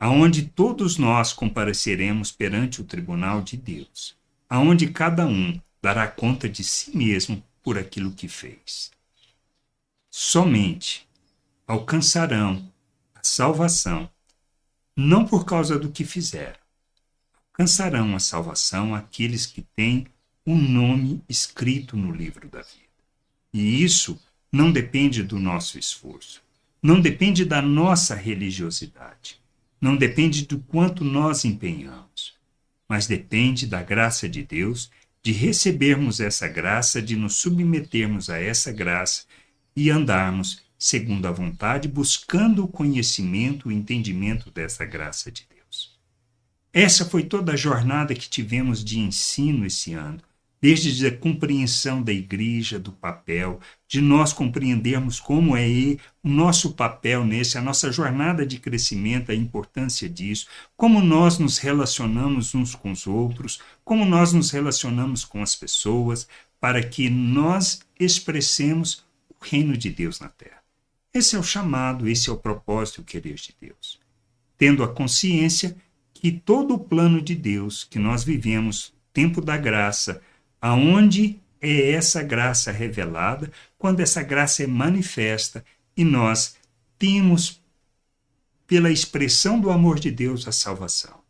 aonde 0.00 0.42
todos 0.48 0.98
nós 0.98 1.32
compareceremos 1.32 2.32
perante 2.32 2.80
o 2.80 2.84
tribunal 2.84 3.40
de 3.40 3.56
Deus, 3.56 4.16
aonde 4.50 4.88
cada 4.88 5.24
um 5.28 5.60
dará 5.80 6.08
conta 6.08 6.48
de 6.48 6.64
si 6.64 6.96
mesmo 6.96 7.40
por 7.62 7.78
aquilo 7.78 8.10
que 8.10 8.26
fez. 8.26 8.97
Somente 10.20 11.08
alcançarão 11.64 12.72
a 13.14 13.20
salvação. 13.22 14.10
Não 14.96 15.24
por 15.24 15.44
causa 15.44 15.78
do 15.78 15.92
que 15.92 16.04
fizeram, 16.04 16.58
alcançarão 17.46 18.16
a 18.16 18.18
salvação 18.18 18.96
aqueles 18.96 19.46
que 19.46 19.62
têm 19.76 20.08
o 20.44 20.54
um 20.54 20.58
nome 20.60 21.22
escrito 21.28 21.96
no 21.96 22.10
livro 22.10 22.48
da 22.48 22.58
vida. 22.62 22.98
E 23.54 23.84
isso 23.84 24.20
não 24.50 24.72
depende 24.72 25.22
do 25.22 25.38
nosso 25.38 25.78
esforço, 25.78 26.42
não 26.82 27.00
depende 27.00 27.44
da 27.44 27.62
nossa 27.62 28.16
religiosidade, 28.16 29.40
não 29.80 29.96
depende 29.96 30.46
do 30.46 30.58
quanto 30.58 31.04
nós 31.04 31.44
empenhamos, 31.44 32.34
mas 32.88 33.06
depende 33.06 33.68
da 33.68 33.84
graça 33.84 34.28
de 34.28 34.42
Deus, 34.42 34.90
de 35.22 35.30
recebermos 35.30 36.18
essa 36.18 36.48
graça, 36.48 37.00
de 37.00 37.14
nos 37.14 37.36
submetermos 37.36 38.28
a 38.28 38.40
essa 38.40 38.72
graça 38.72 39.22
e 39.78 39.90
andarmos 39.90 40.60
segundo 40.76 41.26
a 41.26 41.30
vontade, 41.30 41.86
buscando 41.86 42.64
o 42.64 42.68
conhecimento, 42.68 43.68
o 43.68 43.72
entendimento 43.72 44.50
dessa 44.50 44.84
graça 44.84 45.30
de 45.30 45.46
Deus. 45.54 45.96
Essa 46.72 47.04
foi 47.04 47.22
toda 47.22 47.52
a 47.52 47.56
jornada 47.56 48.14
que 48.14 48.28
tivemos 48.28 48.84
de 48.84 48.98
ensino 48.98 49.64
esse 49.64 49.94
ano, 49.94 50.20
desde 50.60 51.06
a 51.06 51.16
compreensão 51.16 52.02
da 52.02 52.12
igreja, 52.12 52.76
do 52.76 52.90
papel, 52.90 53.60
de 53.86 54.00
nós 54.00 54.32
compreendermos 54.32 55.20
como 55.20 55.56
é 55.56 55.68
o 56.24 56.28
nosso 56.28 56.72
papel 56.72 57.24
nesse, 57.24 57.56
a 57.56 57.62
nossa 57.62 57.92
jornada 57.92 58.44
de 58.44 58.58
crescimento, 58.58 59.30
a 59.30 59.34
importância 59.34 60.08
disso, 60.08 60.48
como 60.76 61.00
nós 61.00 61.38
nos 61.38 61.58
relacionamos 61.58 62.52
uns 62.52 62.74
com 62.74 62.90
os 62.90 63.06
outros, 63.06 63.60
como 63.84 64.04
nós 64.04 64.32
nos 64.32 64.50
relacionamos 64.50 65.24
com 65.24 65.40
as 65.40 65.54
pessoas, 65.54 66.26
para 66.60 66.82
que 66.82 67.08
nós 67.08 67.80
expressemos 67.98 69.06
reino 69.40 69.76
de 69.76 69.90
Deus 69.90 70.20
na 70.20 70.28
terra. 70.28 70.62
Esse 71.12 71.36
é 71.36 71.38
o 71.38 71.42
chamado, 71.42 72.08
esse 72.08 72.28
é 72.28 72.32
o 72.32 72.36
propósito, 72.36 73.00
o 73.00 73.04
querer 73.04 73.34
de 73.34 73.54
Deus. 73.60 73.98
Tendo 74.56 74.82
a 74.82 74.88
consciência 74.88 75.76
que 76.12 76.32
todo 76.32 76.74
o 76.74 76.78
plano 76.78 77.22
de 77.22 77.34
Deus 77.34 77.84
que 77.84 77.98
nós 77.98 78.24
vivemos, 78.24 78.92
tempo 79.12 79.40
da 79.40 79.56
graça, 79.56 80.20
aonde 80.60 81.40
é 81.60 81.92
essa 81.92 82.22
graça 82.22 82.70
revelada, 82.70 83.50
quando 83.76 84.00
essa 84.00 84.22
graça 84.22 84.62
é 84.62 84.66
manifesta 84.66 85.64
e 85.96 86.04
nós 86.04 86.56
temos 86.98 87.60
pela 88.66 88.90
expressão 88.90 89.58
do 89.58 89.70
amor 89.70 89.98
de 89.98 90.10
Deus 90.10 90.46
a 90.46 90.52
salvação, 90.52 91.20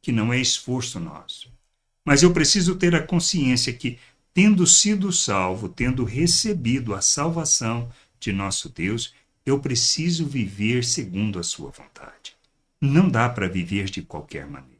que 0.00 0.10
não 0.10 0.32
é 0.32 0.40
esforço 0.40 0.98
nosso. 0.98 1.52
Mas 2.04 2.22
eu 2.22 2.32
preciso 2.32 2.74
ter 2.76 2.94
a 2.94 3.02
consciência 3.02 3.72
que, 3.72 3.98
tendo 4.34 4.66
sido 4.66 5.12
salvo, 5.12 5.68
tendo 5.68 6.04
recebido 6.04 6.94
a 6.94 7.02
salvação 7.02 7.90
de 8.18 8.32
nosso 8.32 8.68
Deus, 8.68 9.12
eu 9.44 9.58
preciso 9.58 10.26
viver 10.26 10.84
segundo 10.84 11.38
a 11.38 11.42
sua 11.42 11.70
vontade. 11.70 12.34
Não 12.80 13.08
dá 13.08 13.28
para 13.28 13.48
viver 13.48 13.86
de 13.86 14.02
qualquer 14.02 14.46
maneira. 14.46 14.72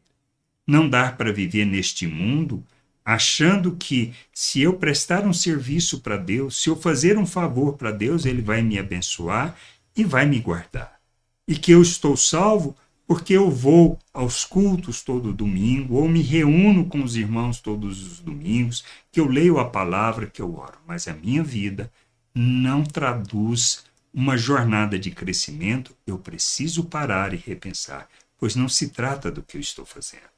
Não 0.66 0.88
dá 0.88 1.11
para 1.11 1.32
viver 1.32 1.64
neste 1.64 2.06
mundo 2.06 2.64
achando 3.04 3.76
que 3.76 4.14
se 4.32 4.61
eu 4.61 4.75
prestar 4.75 5.26
um 5.26 5.32
serviço 5.32 6.00
para 6.00 6.16
Deus, 6.16 6.62
se 6.62 6.71
eu 6.71 6.76
fazer 6.76 7.18
um 7.18 7.26
favor 7.26 7.76
para 7.76 7.90
Deus, 7.90 8.25
Ele 8.25 8.40
vai 8.40 8.62
me 8.62 8.78
abençoar 8.78 9.56
e 9.97 10.04
vai 10.04 10.25
me 10.25 10.38
guardar. 10.38 11.00
E 11.47 11.56
que 11.56 11.73
eu 11.73 11.82
estou 11.82 12.16
salvo 12.16 12.76
porque 13.06 13.35
eu 13.35 13.50
vou 13.50 13.99
aos 14.12 14.44
cultos 14.44 15.02
todo 15.02 15.32
domingo, 15.32 15.97
ou 15.97 16.09
me 16.09 16.23
reúno 16.23 16.87
com 16.87 17.02
os 17.02 17.16
irmãos 17.16 17.61
todos 17.61 18.02
os 18.06 18.21
domingos, 18.21 18.85
que 19.11 19.21
eu 19.21 19.26
leio 19.26 19.59
a 19.59 19.68
palavra, 19.68 20.26
que 20.26 20.40
eu 20.40 20.54
oro. 20.54 20.78
Mas 20.87 21.09
a 21.09 21.12
minha 21.12 21.42
vida 21.42 21.92
não 22.35 22.82
traduz 22.82 23.85
uma 24.12 24.37
jornada 24.37 24.99
de 24.99 25.11
crescimento, 25.11 25.97
eu 26.06 26.18
preciso 26.18 26.85
parar 26.85 27.32
e 27.32 27.37
repensar, 27.37 28.09
pois 28.38 28.54
não 28.54 28.68
se 28.68 28.90
trata 28.90 29.30
do 29.30 29.42
que 29.42 29.56
eu 29.56 29.61
estou 29.61 29.87
fazendo. 29.87 30.32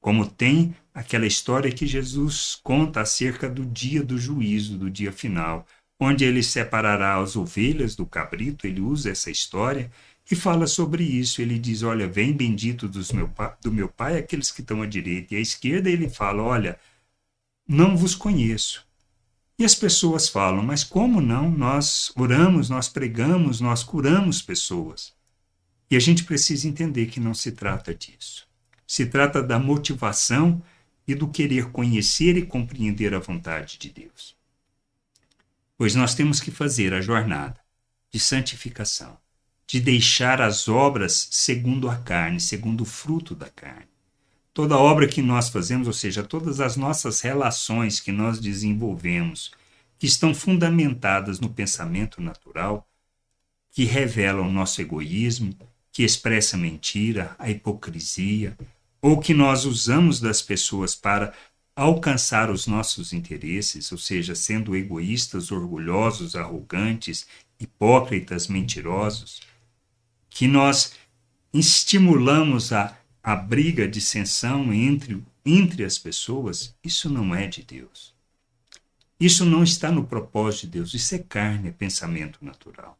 Como 0.00 0.26
tem 0.26 0.74
aquela 0.94 1.26
história 1.26 1.70
que 1.70 1.86
Jesus 1.86 2.58
conta 2.62 3.00
acerca 3.00 3.48
do 3.48 3.64
dia 3.64 4.02
do 4.02 4.18
juízo, 4.18 4.78
do 4.78 4.90
dia 4.90 5.12
final, 5.12 5.66
onde 5.98 6.24
ele 6.24 6.42
separará 6.42 7.16
as 7.16 7.36
ovelhas 7.36 7.96
do 7.96 8.06
cabrito, 8.06 8.66
ele 8.66 8.80
usa 8.80 9.10
essa 9.10 9.30
história 9.30 9.90
e 10.30 10.34
fala 10.34 10.66
sobre 10.66 11.04
isso. 11.04 11.40
Ele 11.40 11.58
diz: 11.58 11.82
Olha, 11.82 12.08
vem 12.08 12.32
bendito 12.32 12.88
dos 12.88 13.12
meu, 13.12 13.30
do 13.62 13.72
meu 13.72 13.88
pai 13.88 14.18
aqueles 14.18 14.50
que 14.50 14.60
estão 14.60 14.82
à 14.82 14.86
direita 14.86 15.34
e 15.34 15.38
à 15.38 15.40
esquerda. 15.40 15.88
Ele 15.88 16.08
fala: 16.08 16.42
Olha, 16.42 16.78
não 17.66 17.96
vos 17.96 18.14
conheço. 18.14 18.84
E 19.58 19.64
as 19.64 19.74
pessoas 19.74 20.28
falam: 20.28 20.62
Mas 20.62 20.82
como 20.82 21.20
não? 21.20 21.50
Nós 21.50 22.12
oramos, 22.16 22.68
nós 22.68 22.88
pregamos, 22.88 23.60
nós 23.60 23.84
curamos 23.84 24.42
pessoas. 24.42 25.14
E 25.88 25.96
a 25.96 26.00
gente 26.00 26.24
precisa 26.24 26.66
entender 26.66 27.06
que 27.06 27.20
não 27.20 27.32
se 27.32 27.52
trata 27.52 27.94
disso. 27.94 28.46
Se 28.86 29.06
trata 29.06 29.40
da 29.42 29.58
motivação 29.58 30.60
e 31.06 31.14
do 31.14 31.28
querer 31.28 31.70
conhecer 31.70 32.36
e 32.36 32.44
compreender 32.44 33.14
a 33.14 33.20
vontade 33.20 33.78
de 33.78 33.90
Deus. 33.90 34.34
Pois 35.78 35.94
nós 35.94 36.14
temos 36.14 36.40
que 36.40 36.50
fazer 36.50 36.92
a 36.92 37.00
jornada 37.00 37.60
de 38.10 38.18
santificação 38.18 39.16
de 39.66 39.80
deixar 39.80 40.40
as 40.40 40.68
obras 40.68 41.28
segundo 41.30 41.88
a 41.88 41.96
carne, 41.96 42.40
segundo 42.40 42.82
o 42.82 42.86
fruto 42.86 43.34
da 43.34 43.48
carne. 43.48 43.88
Toda 44.54 44.78
obra 44.78 45.08
que 45.08 45.20
nós 45.20 45.48
fazemos, 45.48 45.86
ou 45.86 45.92
seja, 45.92 46.22
todas 46.22 46.60
as 46.60 46.76
nossas 46.76 47.20
relações 47.20 48.00
que 48.00 48.12
nós 48.12 48.38
desenvolvemos, 48.38 49.50
que 49.98 50.06
estão 50.06 50.34
fundamentadas 50.34 51.40
no 51.40 51.50
pensamento 51.50 52.22
natural, 52.22 52.88
que 53.70 53.84
revelam 53.84 54.48
o 54.48 54.52
nosso 54.52 54.80
egoísmo, 54.80 55.54
que 55.92 56.04
expressa 56.04 56.56
mentira, 56.56 57.34
a 57.38 57.50
hipocrisia, 57.50 58.56
ou 59.02 59.18
que 59.18 59.34
nós 59.34 59.64
usamos 59.64 60.20
das 60.20 60.40
pessoas 60.40 60.94
para 60.94 61.34
alcançar 61.74 62.50
os 62.50 62.66
nossos 62.66 63.12
interesses, 63.12 63.92
ou 63.92 63.98
seja, 63.98 64.34
sendo 64.34 64.74
egoístas, 64.74 65.50
orgulhosos, 65.50 66.34
arrogantes, 66.34 67.26
hipócritas, 67.60 68.48
mentirosos 68.48 69.42
que 70.36 70.46
nós 70.46 70.92
estimulamos 71.50 72.70
a, 72.70 72.94
a 73.22 73.34
briga, 73.34 73.88
dissensão 73.88 74.70
entre, 74.70 75.24
entre 75.46 75.82
as 75.82 75.98
pessoas, 75.98 76.74
isso 76.84 77.08
não 77.08 77.34
é 77.34 77.46
de 77.46 77.62
Deus. 77.62 78.14
Isso 79.18 79.46
não 79.46 79.64
está 79.64 79.90
no 79.90 80.04
propósito 80.04 80.66
de 80.66 80.72
Deus, 80.72 80.92
isso 80.92 81.14
é 81.14 81.20
carne, 81.20 81.70
é 81.70 81.72
pensamento 81.72 82.38
natural. 82.42 82.98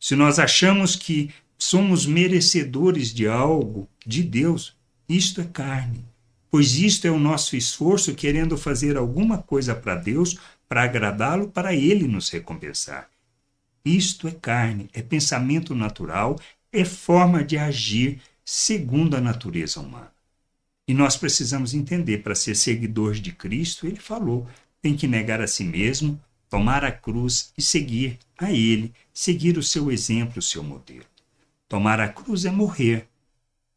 Se 0.00 0.16
nós 0.16 0.40
achamos 0.40 0.96
que 0.96 1.32
somos 1.56 2.06
merecedores 2.06 3.14
de 3.14 3.28
algo 3.28 3.88
de 4.04 4.24
Deus, 4.24 4.76
isto 5.08 5.40
é 5.40 5.44
carne, 5.44 6.04
pois 6.50 6.74
isto 6.74 7.06
é 7.06 7.10
o 7.12 7.20
nosso 7.20 7.54
esforço 7.54 8.16
querendo 8.16 8.58
fazer 8.58 8.96
alguma 8.96 9.38
coisa 9.38 9.76
para 9.76 9.94
Deus, 9.94 10.40
para 10.68 10.82
agradá-lo, 10.82 11.46
para 11.46 11.72
ele 11.72 12.08
nos 12.08 12.30
recompensar. 12.30 13.08
Isto 13.84 14.26
é 14.26 14.32
carne, 14.32 14.88
é 14.92 15.02
pensamento 15.02 15.72
natural, 15.72 16.36
é 16.74 16.84
forma 16.84 17.44
de 17.44 17.56
agir 17.56 18.20
segundo 18.44 19.16
a 19.16 19.20
natureza 19.20 19.80
humana. 19.80 20.12
E 20.86 20.92
nós 20.92 21.16
precisamos 21.16 21.72
entender, 21.72 22.18
para 22.18 22.34
ser 22.34 22.54
seguidores 22.54 23.20
de 23.20 23.32
Cristo, 23.32 23.86
ele 23.86 23.96
falou, 23.96 24.46
tem 24.82 24.94
que 24.94 25.06
negar 25.06 25.40
a 25.40 25.46
si 25.46 25.64
mesmo, 25.64 26.20
tomar 26.50 26.84
a 26.84 26.92
cruz 26.92 27.52
e 27.56 27.62
seguir 27.62 28.18
a 28.36 28.52
ele, 28.52 28.92
seguir 29.12 29.56
o 29.56 29.62
seu 29.62 29.90
exemplo, 29.90 30.40
o 30.40 30.42
seu 30.42 30.62
modelo. 30.62 31.06
Tomar 31.68 32.00
a 32.00 32.08
cruz 32.08 32.44
é 32.44 32.50
morrer, 32.50 33.08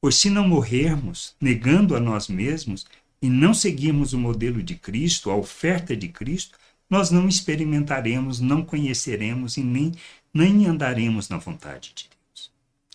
pois 0.02 0.16
se 0.16 0.30
não 0.30 0.48
morrermos, 0.48 1.36
negando 1.40 1.96
a 1.96 2.00
nós 2.00 2.28
mesmos 2.28 2.86
e 3.22 3.30
não 3.30 3.54
seguirmos 3.54 4.12
o 4.12 4.20
modelo 4.20 4.62
de 4.62 4.76
Cristo, 4.76 5.32
a 5.32 5.36
oferta 5.36 5.96
de 5.96 6.10
Cristo, 6.10 6.58
nós 6.90 7.10
não 7.10 7.28
experimentaremos, 7.28 8.40
não 8.40 8.64
conheceremos 8.64 9.56
e 9.56 9.64
nem, 9.64 9.94
nem 10.34 10.66
andaremos 10.66 11.30
na 11.30 11.38
vontade 11.38 11.94
de 11.96 12.04
Deus. 12.04 12.17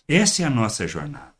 Essa 0.07 0.43
é 0.43 0.45
a 0.45 0.49
nossa 0.49 0.87
jornada. 0.87 1.33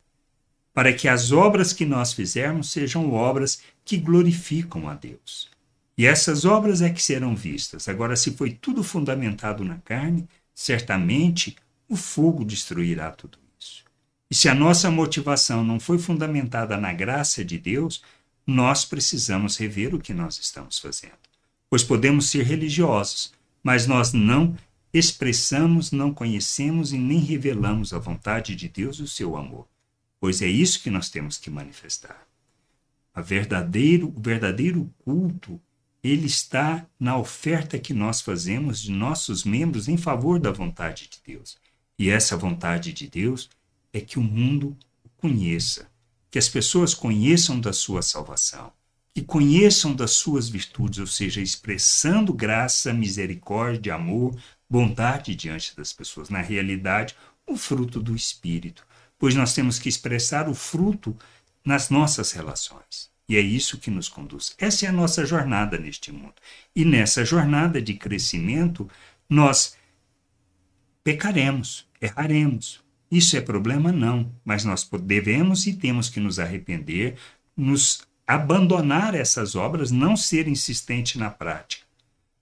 Para 0.74 0.94
que 0.94 1.08
as 1.08 1.32
obras 1.32 1.74
que 1.74 1.86
nós 1.86 2.14
fizermos 2.14 2.72
sejam 2.72 3.12
obras 3.12 3.62
que 3.86 3.98
glorificam 3.98 4.90
a 4.90 4.94
Deus. 4.96 5.52
E 5.98 6.06
essas 6.06 6.46
obras 6.46 6.82
é 6.82 6.90
que 6.90 7.02
serão 7.02 7.36
vistas. 7.36 7.88
Agora, 7.88 8.16
se 8.16 8.32
foi 8.32 8.52
tudo 8.52 8.84
fundamentado 8.84 9.64
na 9.64 9.78
carne, 9.78 10.28
certamente 10.54 11.56
o 11.88 11.96
fogo 11.96 12.44
destruirá 12.44 13.12
tudo 13.12 13.38
isso. 13.60 13.84
E 14.32 14.36
se 14.36 14.50
a 14.50 14.56
nossa 14.56 14.90
motivação 14.90 15.64
não 15.64 15.80
foi 15.80 16.00
fundamentada 16.00 16.76
na 16.78 16.92
graça 16.92 17.46
de 17.46 17.60
Deus, 17.60 18.02
nós 18.46 18.84
precisamos 18.84 19.58
rever 19.58 19.94
o 19.94 20.00
que 20.00 20.14
nós 20.14 20.40
estamos 20.40 20.80
fazendo. 20.80 21.14
Pois 21.70 21.84
podemos 21.84 22.30
ser 22.30 22.44
religiosos, 22.44 23.32
mas 23.64 23.86
nós 23.86 24.14
não 24.14 24.56
expressamos, 24.94 25.92
não 25.92 26.14
conhecemos 26.14 26.94
e 26.94 26.98
nem 26.98 27.20
revelamos 27.20 27.94
a 27.94 28.00
vontade 28.00 28.56
de 28.56 28.70
Deus 28.70 28.98
e 29.00 29.04
o 29.04 29.08
seu 29.08 29.36
amor, 29.36 29.68
pois 30.20 30.42
é 30.42 30.48
isso 30.48 30.82
que 30.84 30.90
nós 30.90 31.10
temos 31.10 31.38
que 31.38 31.50
manifestar. 31.50 32.28
Verdadeiro, 33.16 34.14
o 34.16 34.22
verdadeiro 34.22 34.90
culto, 35.04 35.60
ele 36.04 36.28
está 36.28 36.86
na 37.00 37.18
oferta 37.18 37.80
que 37.80 37.94
nós 37.94 38.22
fazemos 38.22 38.82
de 38.82 38.92
nossos 38.92 39.44
membros 39.44 39.88
em 39.88 39.98
favor 39.98 40.40
da 40.40 40.52
vontade 40.52 41.10
de 41.10 41.20
Deus. 41.34 41.58
E 41.98 42.10
essa 42.10 42.36
vontade 42.36 42.92
de 42.92 43.08
Deus 43.08 43.50
é 43.94 44.02
que 44.02 44.20
o 44.20 44.24
mundo 44.24 44.76
o 45.04 45.10
conheça, 45.18 45.90
que 46.30 46.40
as 46.40 46.50
pessoas 46.50 46.94
conheçam 46.94 47.60
da 47.60 47.72
sua 47.72 48.02
salvação, 48.02 48.74
que 49.14 49.22
conheçam 49.22 49.96
das 49.96 50.12
suas 50.12 50.50
virtudes, 50.50 51.00
ou 51.00 51.08
seja, 51.08 51.40
expressando 51.40 52.34
graça, 52.34 52.92
misericórdia, 52.92 53.94
amor, 53.94 54.36
bondade 54.74 55.36
diante 55.36 55.78
das 55.78 55.94
pessoas. 55.94 56.30
Na 56.30 56.42
realidade, 56.42 57.16
o 57.46 57.56
fruto 57.56 58.02
do 58.02 58.16
Espírito, 58.16 58.84
pois 59.20 59.36
nós 59.36 59.54
temos 59.54 59.78
que 59.78 59.88
expressar 59.88 60.50
o 60.50 60.56
fruto 60.56 61.16
nas 61.64 61.92
nossas 61.92 62.32
relações. 62.32 63.12
E 63.30 63.38
é 63.38 63.40
isso 63.40 63.78
que 63.78 63.92
nos 63.92 64.10
conduz. 64.10 64.56
Essa 64.58 64.88
é 64.88 64.90
a 64.90 64.92
nossa 64.92 65.28
jornada 65.28 65.78
neste 65.78 66.12
mundo. 66.12 66.34
E 66.76 66.84
nessa 66.84 67.24
jornada 67.24 67.80
de 67.80 67.94
crescimento, 67.94 68.90
nós 69.30 69.78
pecaremos, 71.04 71.88
erraremos. 72.02 72.84
Isso 73.12 73.38
é 73.38 73.42
problema? 73.42 73.92
Não. 73.92 74.34
Mas 74.44 74.66
nós 74.66 74.90
devemos 75.04 75.68
e 75.68 75.74
temos 75.74 76.10
que 76.10 76.20
nos 76.20 76.40
arrepender, 76.40 77.16
nos 77.56 78.02
abandonar 78.26 79.14
essas 79.14 79.56
obras, 79.56 79.92
não 79.92 80.18
ser 80.18 80.48
insistente 80.48 81.20
na 81.20 81.30
prática. 81.30 81.86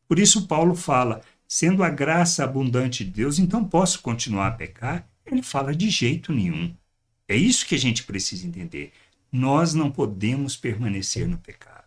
Por 0.08 0.18
isso, 0.18 0.48
Paulo 0.48 0.76
fala: 0.76 1.22
sendo 1.54 1.84
a 1.84 1.90
graça 1.90 2.46
abundante 2.46 3.04
de 3.04 3.12
Deus, 3.12 3.38
então 3.38 3.62
posso 3.62 4.02
continuar 4.02 4.48
a 4.48 4.52
pecar? 4.52 5.06
Ele 5.26 5.44
fala 5.44 5.76
de 5.76 5.90
jeito 5.90 6.32
nenhum. 6.32 6.74
É 7.28 7.36
isso 7.36 7.66
que 7.66 7.76
a 7.76 7.78
gente 7.78 8.04
precisa 8.06 8.48
entender. 8.48 8.94
Nós 9.30 9.74
não 9.74 9.92
podemos 9.92 10.56
permanecer 10.56 11.28
no 11.28 11.38
pecado. 11.38 11.84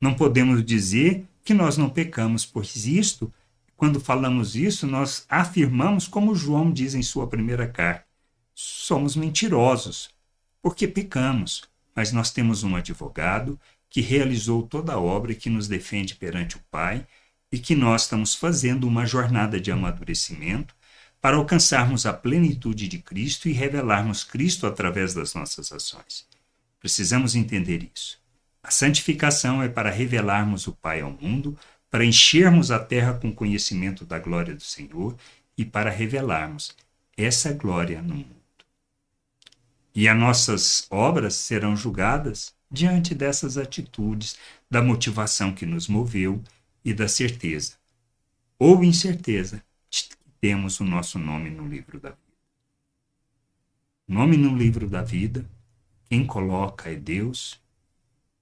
Não 0.00 0.12
podemos 0.12 0.64
dizer 0.64 1.24
que 1.44 1.54
nós 1.54 1.76
não 1.76 1.88
pecamos, 1.88 2.44
pois 2.44 2.84
isto, 2.84 3.32
quando 3.76 4.00
falamos 4.00 4.56
isso, 4.56 4.88
nós 4.88 5.24
afirmamos, 5.28 6.08
como 6.08 6.34
João 6.34 6.72
diz 6.72 6.92
em 6.92 7.02
sua 7.02 7.28
primeira 7.28 7.68
carta, 7.68 8.04
somos 8.52 9.14
mentirosos, 9.14 10.10
porque 10.60 10.88
pecamos, 10.88 11.62
mas 11.94 12.10
nós 12.10 12.32
temos 12.32 12.64
um 12.64 12.74
advogado 12.74 13.56
que 13.88 14.00
realizou 14.00 14.64
toda 14.64 14.94
a 14.94 15.00
obra 15.00 15.32
que 15.32 15.48
nos 15.48 15.68
defende 15.68 16.16
perante 16.16 16.56
o 16.56 16.60
Pai 16.72 17.06
e 17.52 17.58
que 17.58 17.74
nós 17.74 18.02
estamos 18.02 18.34
fazendo 18.34 18.86
uma 18.86 19.04
jornada 19.04 19.60
de 19.60 19.70
amadurecimento 19.70 20.74
para 21.20 21.36
alcançarmos 21.36 22.06
a 22.06 22.12
plenitude 22.12 22.88
de 22.88 22.98
Cristo 22.98 23.48
e 23.48 23.52
revelarmos 23.52 24.24
Cristo 24.24 24.66
através 24.66 25.12
das 25.12 25.34
nossas 25.34 25.70
ações. 25.72 26.26
Precisamos 26.78 27.34
entender 27.34 27.90
isso. 27.94 28.18
A 28.62 28.70
santificação 28.70 29.62
é 29.62 29.68
para 29.68 29.90
revelarmos 29.90 30.66
o 30.66 30.72
Pai 30.72 31.00
ao 31.00 31.10
mundo, 31.10 31.58
para 31.90 32.04
enchermos 32.04 32.70
a 32.70 32.78
terra 32.78 33.14
com 33.14 33.34
conhecimento 33.34 34.04
da 34.04 34.18
glória 34.18 34.54
do 34.54 34.62
Senhor 34.62 35.16
e 35.58 35.64
para 35.64 35.90
revelarmos 35.90 36.74
essa 37.16 37.52
glória 37.52 38.00
no 38.00 38.14
mundo. 38.14 38.40
E 39.94 40.08
as 40.08 40.16
nossas 40.16 40.86
obras 40.88 41.34
serão 41.34 41.76
julgadas 41.76 42.54
diante 42.70 43.14
dessas 43.14 43.58
atitudes, 43.58 44.36
da 44.70 44.80
motivação 44.80 45.52
que 45.52 45.66
nos 45.66 45.88
moveu 45.88 46.42
e 46.84 46.94
da 46.94 47.08
certeza, 47.08 47.74
ou 48.58 48.82
incerteza, 48.84 49.62
de 49.90 50.04
que 50.04 50.16
temos 50.40 50.80
o 50.80 50.84
nosso 50.84 51.18
nome 51.18 51.50
no 51.50 51.66
livro 51.66 51.98
da 51.98 52.10
vida. 52.10 52.20
Nome 54.06 54.36
no 54.36 54.56
livro 54.56 54.88
da 54.88 55.02
vida, 55.02 55.48
quem 56.08 56.26
coloca 56.26 56.90
é 56.90 56.96
Deus. 56.96 57.60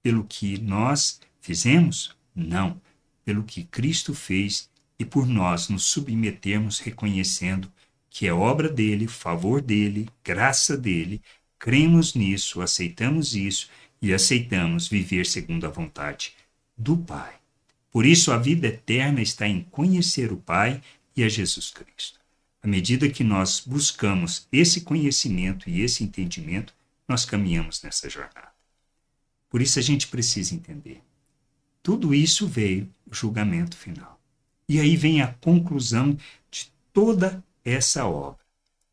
Pelo 0.01 0.23
que 0.23 0.57
nós 0.57 1.21
fizemos? 1.39 2.15
Não. 2.33 2.81
Pelo 3.23 3.43
que 3.43 3.63
Cristo 3.63 4.15
fez 4.15 4.69
e 4.97 5.05
por 5.05 5.27
nós 5.27 5.69
nos 5.69 5.85
submetermos 5.85 6.79
reconhecendo 6.79 7.71
que 8.09 8.27
é 8.27 8.33
obra 8.33 8.67
dele, 8.67 9.07
favor 9.07 9.61
dele, 9.61 10.09
graça 10.23 10.75
dele, 10.75 11.21
cremos 11.59 12.15
nisso, 12.15 12.61
aceitamos 12.61 13.35
isso 13.35 13.69
e 14.01 14.13
aceitamos 14.13 14.87
viver 14.87 15.25
segundo 15.25 15.67
a 15.67 15.69
vontade 15.69 16.33
do 16.75 16.97
Pai. 16.97 17.38
Por 17.91 18.05
isso, 18.05 18.31
a 18.31 18.37
vida 18.37 18.67
eterna 18.67 19.21
está 19.21 19.47
em 19.47 19.61
conhecer 19.63 20.31
o 20.31 20.37
Pai 20.37 20.81
e 21.15 21.23
a 21.23 21.29
Jesus 21.29 21.71
Cristo. 21.71 22.19
À 22.61 22.67
medida 22.67 23.09
que 23.09 23.23
nós 23.23 23.61
buscamos 23.65 24.47
esse 24.51 24.81
conhecimento 24.81 25.69
e 25.69 25.81
esse 25.81 26.03
entendimento, 26.03 26.73
nós 27.07 27.25
caminhamos 27.25 27.81
nessa 27.81 28.09
jornada. 28.09 28.51
Por 29.49 29.61
isso 29.61 29.79
a 29.79 29.81
gente 29.81 30.07
precisa 30.07 30.53
entender. 30.53 31.01
Tudo 31.81 32.13
isso 32.13 32.47
veio 32.47 32.87
o 33.09 33.15
julgamento 33.15 33.75
final. 33.75 34.19
E 34.67 34.79
aí 34.79 34.95
vem 34.95 35.21
a 35.21 35.33
conclusão 35.33 36.15
de 36.51 36.71
toda 36.93 37.43
essa 37.65 38.05
obra. 38.05 38.39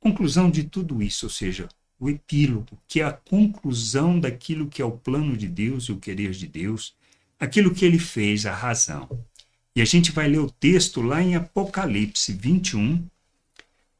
Conclusão 0.01 0.51
de 0.51 0.65
tudo 0.65 1.03
isso, 1.03 1.27
ou 1.27 1.31
seja, 1.31 1.69
o 1.99 2.09
epílogo, 2.09 2.79
que 2.87 3.01
é 3.01 3.05
a 3.05 3.13
conclusão 3.13 4.19
daquilo 4.19 4.69
que 4.69 4.81
é 4.81 4.85
o 4.85 4.97
plano 4.97 5.37
de 5.37 5.49
Deus 5.49 5.85
e 5.85 5.93
o 5.93 5.99
querer 5.99 6.31
de 6.31 6.47
Deus, 6.47 6.95
aquilo 7.38 7.75
que 7.75 7.85
ele 7.85 7.99
fez, 7.99 8.46
a 8.46 8.53
razão. 8.53 9.09
E 9.75 9.83
a 9.83 9.85
gente 9.85 10.11
vai 10.11 10.29
ler 10.29 10.38
o 10.38 10.51
texto 10.51 11.03
lá 11.03 11.22
em 11.22 11.37
Apocalipse 11.37 12.33
21, 12.33 13.07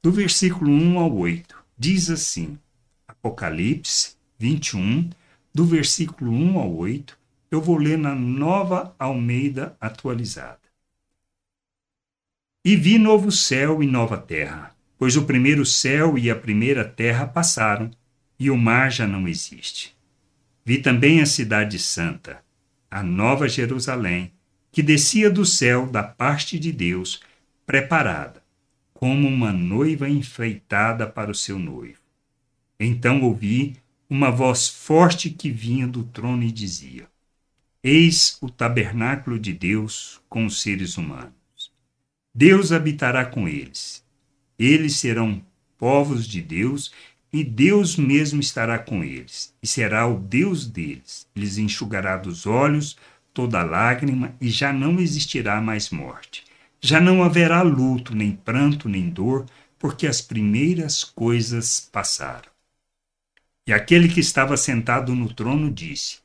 do 0.03 0.11
versículo 0.11 0.71
1 0.71 0.99
ao 0.99 1.15
8. 1.15 1.57
Diz 1.79 2.09
assim: 2.09 2.59
Apocalipse 3.07 4.15
21, 4.39 5.11
do 5.53 5.67
versículo 5.67 6.33
1 6.33 6.59
ao 6.59 6.75
8, 6.75 7.19
eu 7.51 7.61
vou 7.61 7.77
ler 7.77 7.99
na 7.99 8.15
nova 8.15 8.95
Almeida 8.99 9.77
atualizada. 9.81 10.61
E 12.65 12.75
vi 12.75 12.99
novo 12.99 13.31
céu 13.31 13.83
e 13.83 13.87
nova 13.87 14.17
terra, 14.17 14.75
pois 14.99 15.17
o 15.17 15.25
primeiro 15.25 15.65
céu 15.65 16.19
e 16.19 16.31
a 16.31 16.37
primeira 16.37 16.85
terra 16.85 17.27
passaram, 17.27 17.91
e 18.39 18.51
o 18.51 18.57
mar 18.57 18.91
já 18.91 19.07
não 19.07 19.29
existe. 19.29 19.95
Vi 20.65 20.79
também 20.79 21.21
a 21.21 21.27
cidade 21.27 21.79
santa, 21.79 22.43
a 22.97 23.03
nova 23.03 23.47
Jerusalém, 23.47 24.33
que 24.73 24.83
descia 24.83 25.29
do 25.29 25.45
céu 25.45 25.87
da 25.87 26.03
parte 26.03 26.59
de 26.59 26.73
Deus, 26.73 27.21
preparada, 27.67 28.43
como 28.95 29.29
uma 29.29 29.53
noiva 29.53 30.09
enfeitada 30.09 31.07
para 31.07 31.31
o 31.31 31.35
seu 31.35 31.59
noivo. 31.59 32.01
Então 32.81 33.21
ouvi 33.21 33.77
uma 34.09 34.31
voz 34.31 34.67
forte 34.67 35.29
que 35.29 35.51
vinha 35.51 35.87
do 35.87 36.05
trono 36.05 36.43
e 36.43 36.51
dizia: 36.51 37.07
Eis 37.85 38.39
o 38.41 38.49
tabernáculo 38.49 39.39
de 39.39 39.53
Deus 39.53 40.19
com 40.27 40.47
os 40.47 40.63
seres 40.63 40.97
humanos. 40.97 41.71
Deus 42.35 42.73
habitará 42.73 43.27
com 43.27 43.47
eles. 43.47 44.03
Eles 44.59 44.97
serão 44.97 45.45
povos 45.77 46.27
de 46.27 46.41
Deus 46.41 46.91
e 47.33 47.45
Deus 47.45 47.97
mesmo 47.97 48.41
estará 48.41 48.79
com 48.79 49.03
eles, 49.05 49.55
e 49.63 49.67
será 49.67 50.07
o 50.07 50.19
Deus 50.19 50.67
deles. 50.67 51.27
Lhes 51.35 51.59
enxugará 51.59 52.17
dos 52.17 52.47
olhos 52.47 52.97
toda 53.35 53.63
lágrima, 53.63 54.35
e 54.41 54.49
já 54.49 54.73
não 54.73 54.99
existirá 54.99 55.61
mais 55.61 55.91
morte. 55.91 56.45
Já 56.81 57.01
não 57.01 57.23
haverá 57.23 57.63
luto, 57.63 58.15
nem 58.15 58.33
pranto, 58.33 58.89
nem 58.89 59.11
dor, 59.11 59.45
porque 59.79 60.07
as 60.07 60.21
primeiras 60.21 61.05
coisas 61.05 61.81
passaram. 61.93 62.49
E 63.67 63.73
aquele 63.73 64.09
que 64.09 64.21
estava 64.21 64.57
sentado 64.57 65.15
no 65.15 65.33
trono 65.33 65.71
disse: 65.71 66.19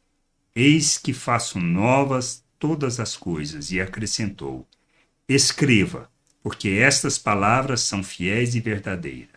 Eis 0.56 0.98
que 0.98 1.12
faço 1.12 1.60
novas 1.60 2.44
todas 2.60 3.00
as 3.00 3.18
coisas, 3.18 3.72
e 3.72 3.82
acrescentou: 3.82 4.68
Escreva, 5.28 6.10
porque 6.44 6.70
estas 6.70 7.18
palavras 7.18 7.82
são 7.82 8.04
fiéis 8.04 8.56
e 8.56 8.60
verdadeiras. 8.60 9.31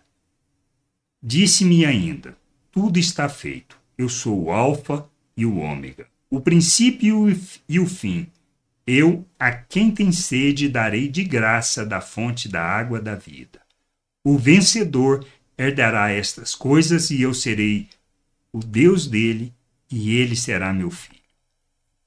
Disse-me 1.26 1.86
ainda: 1.86 2.36
Tudo 2.70 2.98
está 2.98 3.30
feito. 3.30 3.78
Eu 3.96 4.10
sou 4.10 4.44
o 4.44 4.50
Alfa 4.50 5.08
e 5.34 5.46
o 5.46 5.56
Ômega, 5.56 6.06
o 6.28 6.38
princípio 6.38 7.26
e 7.66 7.80
o 7.80 7.86
fim. 7.86 8.26
Eu, 8.86 9.24
a 9.38 9.50
quem 9.50 9.90
tem 9.90 10.12
sede, 10.12 10.68
darei 10.68 11.08
de 11.08 11.24
graça 11.24 11.86
da 11.86 12.02
fonte 12.02 12.46
da 12.46 12.62
água 12.62 13.00
da 13.00 13.14
vida. 13.14 13.62
O 14.22 14.36
vencedor 14.36 15.26
herdará 15.56 16.10
estas 16.10 16.54
coisas 16.54 17.08
e 17.08 17.22
eu 17.22 17.32
serei 17.32 17.88
o 18.52 18.58
Deus 18.58 19.06
dele 19.06 19.50
e 19.90 20.14
ele 20.16 20.36
será 20.36 20.74
meu 20.74 20.90
filho. 20.90 21.20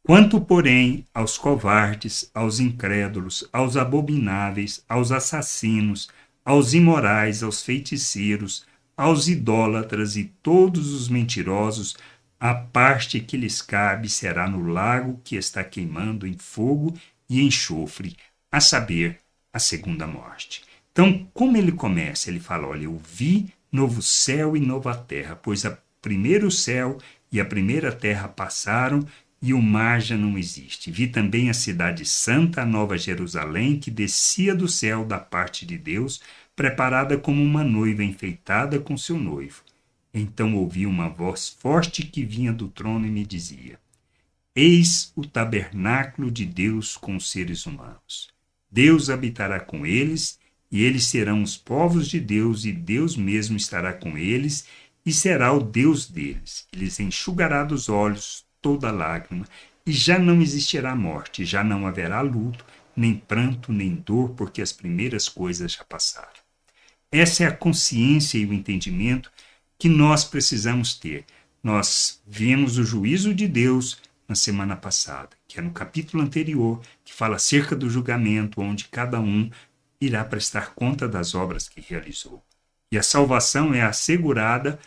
Quanto, 0.04 0.40
porém, 0.40 1.06
aos 1.12 1.40
covardes, 1.40 2.30
aos 2.36 2.60
incrédulos, 2.60 3.50
aos 3.52 3.76
abomináveis, 3.78 4.84
aos 4.88 5.12
assassinos, 5.12 6.08
aos 6.46 6.76
imorais, 6.76 7.42
aos 7.42 7.64
feiticeiros, 7.64 8.64
aos 8.98 9.28
idólatras 9.28 10.18
e 10.18 10.24
todos 10.42 10.92
os 10.92 11.08
mentirosos, 11.08 11.96
a 12.40 12.54
parte 12.54 13.20
que 13.20 13.38
lhes 13.38 13.62
cabe 13.62 14.10
será 14.10 14.50
no 14.50 14.68
lago 14.68 15.22
que 15.24 15.36
está 15.36 15.64
queimando 15.64 16.26
em 16.26 16.36
fogo 16.38 16.94
e 17.30 17.42
enxofre, 17.42 18.18
a 18.52 18.60
saber, 18.60 19.20
a 19.54 19.60
segunda 19.60 20.08
morte. 20.08 20.64
Então, 20.92 21.28
como 21.34 21.56
ele 21.58 21.72
começa? 21.72 22.30
Ele 22.30 22.40
fala: 22.40 22.68
Olha, 22.68 22.86
eu 22.86 23.00
vi 23.08 23.54
novo 23.72 24.02
céu 24.02 24.58
e 24.58 24.60
nova 24.60 24.96
terra, 24.96 25.36
pois 25.36 25.66
a 25.66 25.78
primeiro 26.02 26.50
céu 26.50 26.98
e 27.32 27.40
a 27.40 27.46
primeira 27.46 27.92
terra 27.92 28.28
passaram 28.28 29.06
e 29.42 29.54
o 29.54 29.62
mar 29.62 30.02
já 30.02 30.18
não 30.18 30.38
existe. 30.38 30.90
Vi 30.90 31.08
também 31.08 31.50
a 31.50 31.54
cidade 31.54 32.06
santa, 32.06 32.62
a 32.62 32.66
nova 32.66 32.98
Jerusalém, 32.98 33.80
que 33.80 33.92
descia 33.92 34.56
do 34.56 34.68
céu 34.68 35.06
da 35.06 35.20
parte 35.20 35.66
de 35.66 35.78
Deus, 35.78 36.22
preparada 36.58 37.20
como 37.20 37.44
uma 37.44 37.64
noiva 37.64 38.04
enfeitada 38.04 38.80
com 38.80 38.98
seu 38.98 39.16
noivo. 39.16 39.62
Então 40.12 40.56
ouvi 40.56 40.88
uma 40.88 41.08
voz 41.08 41.48
forte 41.48 42.02
que 42.02 42.26
vinha 42.26 42.52
do 42.52 42.68
trono 42.68 43.06
e 43.06 43.12
me 43.12 43.24
dizia: 43.24 43.80
Eis 44.56 45.14
o 45.16 45.24
tabernáculo 45.24 46.32
de 46.32 46.46
Deus 46.46 46.98
com 46.98 47.16
os 47.16 47.30
seres 47.30 47.68
humanos. 47.68 48.30
Deus 48.72 49.08
habitará 49.12 49.60
com 49.60 49.86
eles, 49.86 50.40
e 50.72 50.84
eles 50.84 51.06
serão 51.06 51.44
os 51.44 51.56
povos 51.56 52.08
de 52.08 52.20
Deus, 52.20 52.66
e 52.66 52.72
Deus 52.72 53.16
mesmo 53.16 53.56
estará 53.56 53.94
com 53.94 54.18
eles 54.18 54.68
e 55.06 55.14
será 55.14 55.54
o 55.54 55.62
Deus 55.62 56.10
deles. 56.10 56.68
Eles 56.74 57.00
enxugará 57.00 57.64
dos 57.64 57.88
olhos 57.88 58.46
toda 58.60 58.92
lágrima, 58.92 59.46
e 59.86 59.92
já 59.92 60.18
não 60.18 60.42
existirá 60.42 60.96
morte, 60.96 61.46
já 61.46 61.64
não 61.64 61.86
haverá 61.86 62.20
luto, 62.22 62.66
nem 62.96 63.14
pranto, 63.14 63.72
nem 63.72 63.94
dor, 63.94 64.32
porque 64.32 64.60
as 64.60 64.74
primeiras 64.74 65.30
coisas 65.30 65.72
já 65.72 65.84
passaram. 65.84 66.47
Essa 67.12 67.44
é 67.44 67.48
a 67.48 67.56
consciência 67.56 68.38
e 68.38 68.46
o 68.46 68.54
entendimento 68.54 69.32
que 69.78 69.88
nós 69.88 70.24
precisamos 70.24 70.94
ter. 70.94 71.26
Nós 71.64 72.22
vimos 72.28 72.78
o 72.78 72.84
juízo 72.84 73.34
de 73.34 73.48
Deus 73.48 73.98
na 74.28 74.36
semana 74.36 74.76
passada, 74.76 75.30
que 75.48 75.58
é 75.58 75.62
no 75.62 75.72
capítulo 75.72 76.22
anterior, 76.22 76.82
que 77.06 77.14
fala 77.14 77.38
acerca 77.38 77.76
do 77.76 77.90
julgamento, 77.90 78.62
onde 78.62 78.86
cada 78.86 79.20
um 79.20 79.50
irá 80.02 80.24
prestar 80.26 80.74
conta 80.74 81.08
das 81.08 81.34
obras 81.34 81.70
que 81.70 81.82
realizou. 81.82 82.44
E 82.92 82.98
a 82.98 83.04
salvação 83.04 83.74
é 83.74 83.82
assegurada 83.82 84.80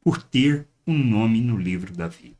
por 0.00 0.22
ter 0.22 0.66
um 0.86 0.96
nome 0.96 1.40
no 1.40 1.56
livro 1.56 1.92
da 1.92 2.08
vida. 2.08 2.36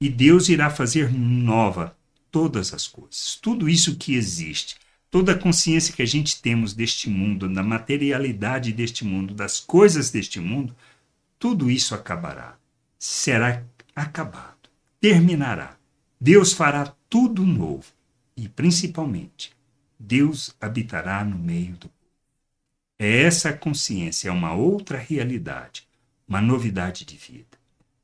E 0.00 0.08
Deus 0.08 0.48
irá 0.48 0.68
fazer 0.68 1.12
nova 1.12 1.96
todas 2.30 2.72
as 2.72 2.86
coisas, 2.86 3.38
tudo 3.40 3.68
isso 3.68 3.96
que 3.96 4.14
existe, 4.14 4.76
toda 5.12 5.30
a 5.30 5.38
consciência 5.38 5.94
que 5.94 6.02
a 6.02 6.06
gente 6.06 6.42
temos 6.42 6.74
deste 6.74 7.08
mundo, 7.08 7.48
da 7.48 7.62
materialidade 7.62 8.72
deste 8.72 9.04
mundo, 9.04 9.32
das 9.32 9.60
coisas 9.60 10.10
deste 10.10 10.40
mundo, 10.40 10.74
tudo 11.38 11.70
isso 11.70 11.94
acabará. 11.94 12.56
Será 12.98 13.62
acabado, 13.94 14.68
terminará. 15.00 15.76
Deus 16.20 16.52
fará 16.52 16.92
tudo 17.08 17.46
novo 17.46 17.84
e, 18.36 18.48
principalmente, 18.48 19.52
Deus 19.96 20.56
habitará 20.60 21.24
no 21.24 21.38
meio 21.38 21.76
do. 21.76 21.88
É 22.98 23.22
essa 23.22 23.52
consciência, 23.52 24.28
é 24.28 24.32
uma 24.32 24.52
outra 24.52 24.98
realidade 24.98 25.86
uma 26.32 26.40
novidade 26.40 27.04
de 27.04 27.14
vida. 27.14 27.58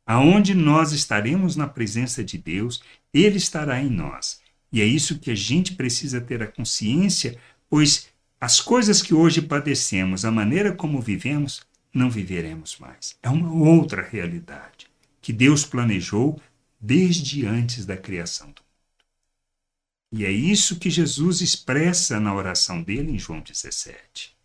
Aonde 0.06 0.54
nós 0.54 0.92
estaremos 0.92 1.56
na 1.56 1.66
presença 1.66 2.22
de 2.22 2.36
Deus, 2.36 2.82
Ele 3.12 3.38
estará 3.38 3.80
em 3.80 3.88
nós. 3.88 4.40
E 4.70 4.80
é 4.80 4.84
isso 4.84 5.18
que 5.18 5.30
a 5.30 5.34
gente 5.34 5.74
precisa 5.74 6.20
ter 6.20 6.42
a 6.42 6.46
consciência, 6.46 7.38
pois 7.68 8.08
as 8.40 8.60
coisas 8.60 9.02
que 9.02 9.14
hoje 9.14 9.42
padecemos, 9.42 10.24
a 10.24 10.30
maneira 10.30 10.72
como 10.72 11.00
vivemos, 11.00 11.62
não 11.92 12.10
viveremos 12.10 12.76
mais. 12.78 13.16
É 13.22 13.28
uma 13.28 13.50
outra 13.50 14.02
realidade 14.02 14.86
que 15.20 15.32
Deus 15.32 15.64
planejou 15.64 16.40
desde 16.80 17.46
antes 17.46 17.84
da 17.84 17.96
criação 17.96 18.46
do 18.46 18.62
mundo. 18.62 18.62
E 20.12 20.24
é 20.24 20.30
isso 20.30 20.78
que 20.78 20.88
Jesus 20.88 21.40
expressa 21.40 22.20
na 22.20 22.34
oração 22.34 22.82
dele 22.82 23.12
em 23.12 23.18
João 23.18 23.40
17 23.40 24.38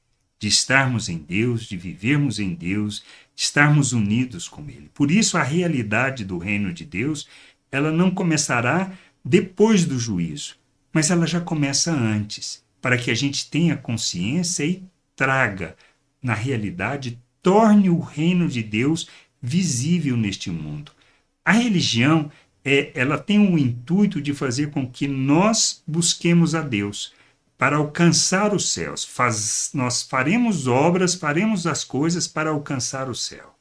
de 0.44 0.50
estarmos 0.50 1.08
em 1.08 1.20
Deus, 1.20 1.64
de 1.64 1.78
vivermos 1.78 2.38
em 2.38 2.54
Deus, 2.54 3.02
de 3.34 3.44
estarmos 3.44 3.94
unidos 3.94 4.50
com 4.50 4.62
Ele. 4.70 4.92
Por 4.94 5.10
isso, 5.10 5.38
a 5.38 5.42
realidade 5.42 6.26
do 6.26 6.38
reino 6.38 6.74
de 6.74 6.84
Deus, 6.84 7.30
ela 7.72 7.94
não 7.94 8.12
começará 8.12 8.92
depois 9.24 9.86
do 9.86 9.98
juízo, 9.98 10.56
mas 10.92 11.10
ela 11.10 11.26
já 11.26 11.40
começa 11.40 11.92
antes, 11.92 12.64
para 12.82 12.98
que 12.98 13.10
a 13.10 13.16
gente 13.16 13.50
tenha 13.50 13.78
consciência 13.78 14.66
e 14.66 14.84
traga, 15.16 15.76
na 16.22 16.34
realidade, 16.34 17.20
torne 17.42 17.90
o 17.90 18.00
reino 18.00 18.48
de 18.48 18.62
Deus 18.62 19.08
visível 19.42 20.16
neste 20.18 20.50
mundo. 20.50 20.92
A 21.44 21.52
religião, 21.52 22.32
é, 22.64 22.92
ela 22.96 23.18
tem 23.18 23.40
o 23.40 23.58
intuito 23.58 24.22
de 24.22 24.34
fazer 24.34 24.72
com 24.72 24.90
que 24.90 25.08
nós 25.08 25.84
busquemos 25.86 26.56
a 26.56 26.62
Deus 26.62 27.14
para 27.58 27.78
alcançar 27.78 28.54
os 28.54 28.72
céus. 28.72 29.04
Faz, 29.04 29.72
nós 29.74 30.02
faremos 30.02 30.68
obras, 30.68 31.16
faremos 31.16 31.68
as 31.68 31.84
coisas 31.84 32.28
para 32.28 32.50
alcançar 32.50 33.10
o 33.10 33.16
céu. 33.16 33.54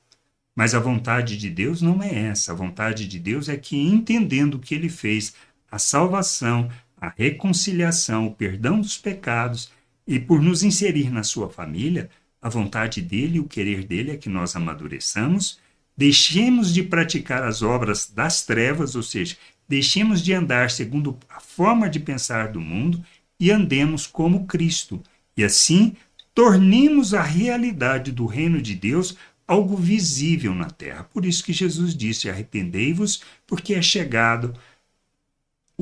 Mas 0.55 0.75
a 0.75 0.81
vontade 0.81 1.37
de 1.37 1.49
Deus 1.49 1.81
não 1.81 2.03
é 2.03 2.27
essa. 2.27 2.53
A 2.53 2.55
vontade 2.55 3.09
de 3.09 3.19
Deus 3.19 3.49
é 3.49 3.57
que, 3.57 3.77
entendendo 3.77 4.55
o 4.55 4.59
que 4.59 4.75
ele 4.75 4.89
fez, 4.89 5.35
a 5.73 5.79
salvação, 5.79 6.71
a 7.01 7.09
reconciliação, 7.09 8.27
o 8.27 8.35
perdão 8.35 8.79
dos 8.79 8.99
pecados, 8.99 9.73
e 10.07 10.21
por 10.21 10.43
nos 10.43 10.63
inserir 10.63 11.11
na 11.11 11.23
sua 11.23 11.49
família, 11.49 12.11
a 12.43 12.49
vontade 12.51 13.01
dele 13.01 13.37
e 13.37 13.41
o 13.41 13.49
querer 13.49 13.85
dele 13.85 14.11
é 14.11 14.17
que 14.19 14.29
nós 14.29 14.55
amadureçamos, 14.55 15.59
deixemos 15.97 16.75
de 16.75 16.83
praticar 16.83 17.43
as 17.43 17.63
obras 17.63 18.11
das 18.15 18.45
trevas, 18.45 18.95
ou 18.95 19.03
seja, 19.03 19.37
deixemos 19.67 20.23
de 20.23 20.35
andar 20.35 20.71
segundo 20.71 21.17
a 21.31 21.41
forma 21.41 21.89
de 21.89 21.99
pensar 21.99 22.49
do 22.49 22.61
mundo 22.61 23.03
e 23.41 23.51
andemos 23.51 24.07
como 24.07 24.47
Cristo. 24.47 25.03
E 25.35 25.43
assim, 25.43 25.97
tornemos 26.35 27.15
a 27.15 27.23
realidade 27.23 28.13
do 28.13 28.27
reino 28.27 28.61
de 28.61 28.75
Deus 28.75 29.17
algo 29.47 29.77
visível 29.77 30.55
na 30.55 30.69
terra. 30.69 31.05
Por 31.05 31.25
isso 31.25 31.45
que 31.45 31.53
Jesus 31.53 31.95
disse: 31.95 32.29
arrependei-vos, 32.29 33.23
porque 33.47 33.75
é 33.75 33.83
chegado 33.83 34.55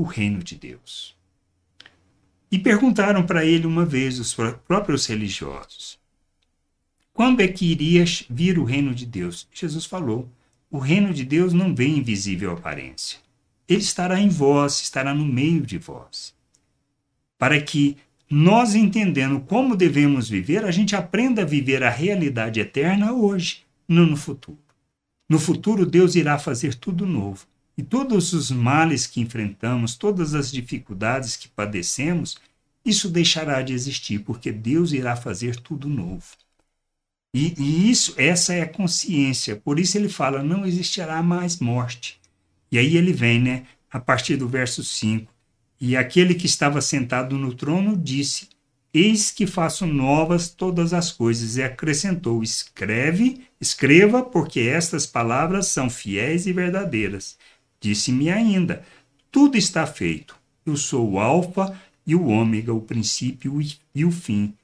o 0.01 0.05
reino 0.05 0.43
de 0.43 0.57
Deus. 0.57 1.15
E 2.51 2.59
perguntaram 2.59 3.25
para 3.27 3.45
ele 3.45 3.67
uma 3.67 3.85
vez 3.85 4.19
os 4.19 4.35
próprios 4.67 5.07
religiosos: 5.07 5.99
quando 7.13 7.41
é 7.41 7.49
que 7.49 7.67
iria 7.67 8.03
vir 8.31 8.59
o 8.59 8.65
reino 8.65 8.95
de 8.95 9.05
Deus? 9.05 9.47
Jesus 9.53 9.85
falou: 9.85 10.27
o 10.71 10.79
reino 10.79 11.13
de 11.13 11.23
Deus 11.23 11.53
não 11.53 11.75
vem 11.75 11.99
em 11.99 12.03
visível 12.03 12.53
aparência. 12.53 13.19
Ele 13.69 13.83
estará 13.83 14.19
em 14.19 14.29
vós, 14.29 14.81
estará 14.81 15.15
no 15.15 15.25
meio 15.25 15.61
de 15.61 15.77
vós. 15.77 16.35
Para 17.39 17.61
que 17.61 17.99
nós, 18.29 18.75
entendendo 18.75 19.41
como 19.41 19.77
devemos 19.77 20.31
viver, 20.31 20.65
a 20.65 20.71
gente 20.71 20.97
aprenda 20.97 21.43
a 21.43 21.45
viver 21.45 21.83
a 21.83 21.91
realidade 21.91 22.59
eterna 22.59 23.13
hoje, 23.13 23.65
não 23.87 24.07
no 24.07 24.17
futuro. 24.17 24.59
No 25.29 25.39
futuro, 25.39 25.85
Deus 25.85 26.15
irá 26.15 26.39
fazer 26.39 26.75
tudo 26.75 27.07
novo. 27.07 27.50
E 27.81 27.83
todos 27.83 28.35
os 28.35 28.51
males 28.51 29.07
que 29.07 29.23
enfrentamos, 29.23 29.97
todas 29.97 30.35
as 30.35 30.53
dificuldades 30.53 31.35
que 31.35 31.49
padecemos, 31.49 32.37
isso 32.85 33.09
deixará 33.09 33.63
de 33.63 33.73
existir, 33.73 34.19
porque 34.19 34.53
Deus 34.53 34.93
irá 34.93 35.17
fazer 35.17 35.57
tudo 35.57 35.89
novo. 35.89 36.27
E, 37.35 37.55
e, 37.59 37.91
isso, 37.91 38.13
essa 38.19 38.53
é 38.53 38.61
a 38.61 38.69
consciência. 38.69 39.57
Por 39.57 39.81
isso 39.81 39.97
ele 39.97 40.11
fala: 40.11 40.43
não 40.43 40.67
existirá 40.67 41.23
mais 41.23 41.59
morte. 41.59 42.21
E 42.71 42.77
aí 42.77 42.99
ele 42.99 43.15
vem, 43.15 43.41
né, 43.41 43.65
a 43.91 43.99
partir 43.99 44.37
do 44.37 44.47
verso 44.47 44.85
5. 44.85 45.33
E 45.81 45.97
aquele 45.97 46.35
que 46.35 46.45
estava 46.45 46.83
sentado 46.83 47.39
no 47.39 47.55
trono 47.55 47.97
disse: 47.97 48.51
Eis 48.93 49.31
que 49.31 49.47
faço 49.47 49.87
novas 49.87 50.51
todas 50.51 50.93
as 50.93 51.11
coisas. 51.11 51.57
E 51.57 51.63
acrescentou: 51.63 52.43
Escreve, 52.43 53.41
escreva, 53.59 54.23
porque 54.23 54.61
estas 54.61 55.07
palavras 55.07 55.69
são 55.69 55.89
fiéis 55.89 56.47
e 56.47 56.53
verdadeiras. 56.53 57.39
Disse-me 57.81 58.31
ainda: 58.31 58.85
Tudo 59.31 59.57
está 59.57 59.87
feito. 59.87 60.37
Eu 60.65 60.77
sou 60.77 61.13
o 61.13 61.19
Alfa 61.19 61.79
e 62.07 62.15
o 62.15 62.27
Ômega, 62.27 62.73
o 62.73 62.83
princípio 62.83 63.59
e 63.95 64.05
o 64.05 64.11
fim. 64.11 64.55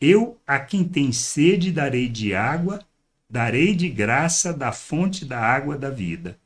Eu, 0.00 0.38
a 0.46 0.58
quem 0.58 0.84
tem 0.84 1.10
sede, 1.10 1.72
darei 1.72 2.08
de 2.08 2.34
água, 2.34 2.80
darei 3.28 3.74
de 3.74 3.88
graça 3.88 4.52
da 4.52 4.70
fonte 4.72 5.24
da 5.24 5.40
água 5.40 5.76
da 5.78 5.88
vida. 5.88 6.38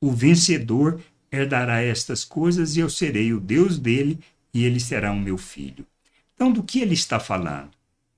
O 0.00 0.12
vencedor 0.12 1.00
herdará 1.30 1.80
estas 1.80 2.24
coisas 2.24 2.76
e 2.76 2.80
eu 2.80 2.88
serei 2.88 3.32
o 3.32 3.40
Deus 3.40 3.78
dele 3.78 4.20
e 4.54 4.64
ele 4.64 4.78
será 4.78 5.10
o 5.12 5.18
meu 5.18 5.36
filho. 5.36 5.86
Então, 6.34 6.52
do 6.52 6.62
que 6.62 6.80
ele 6.80 6.94
está 6.94 7.18
falando? 7.18 7.70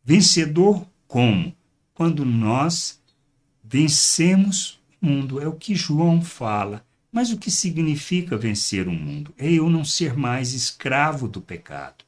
Vencedor 0.04 0.86
como? 1.06 1.54
Quando 1.94 2.24
nós 2.24 3.00
vencemos 3.62 4.78
o 5.00 5.06
mundo. 5.06 5.40
É 5.40 5.48
o 5.48 5.52
que 5.52 5.74
João 5.74 6.20
fala. 6.20 6.84
Mas 7.14 7.30
o 7.30 7.38
que 7.38 7.48
significa 7.48 8.36
vencer 8.36 8.88
o 8.88 8.92
mundo? 8.92 9.32
É 9.38 9.48
eu 9.48 9.70
não 9.70 9.84
ser 9.84 10.16
mais 10.16 10.52
escravo 10.52 11.28
do 11.28 11.40
pecado. 11.40 12.04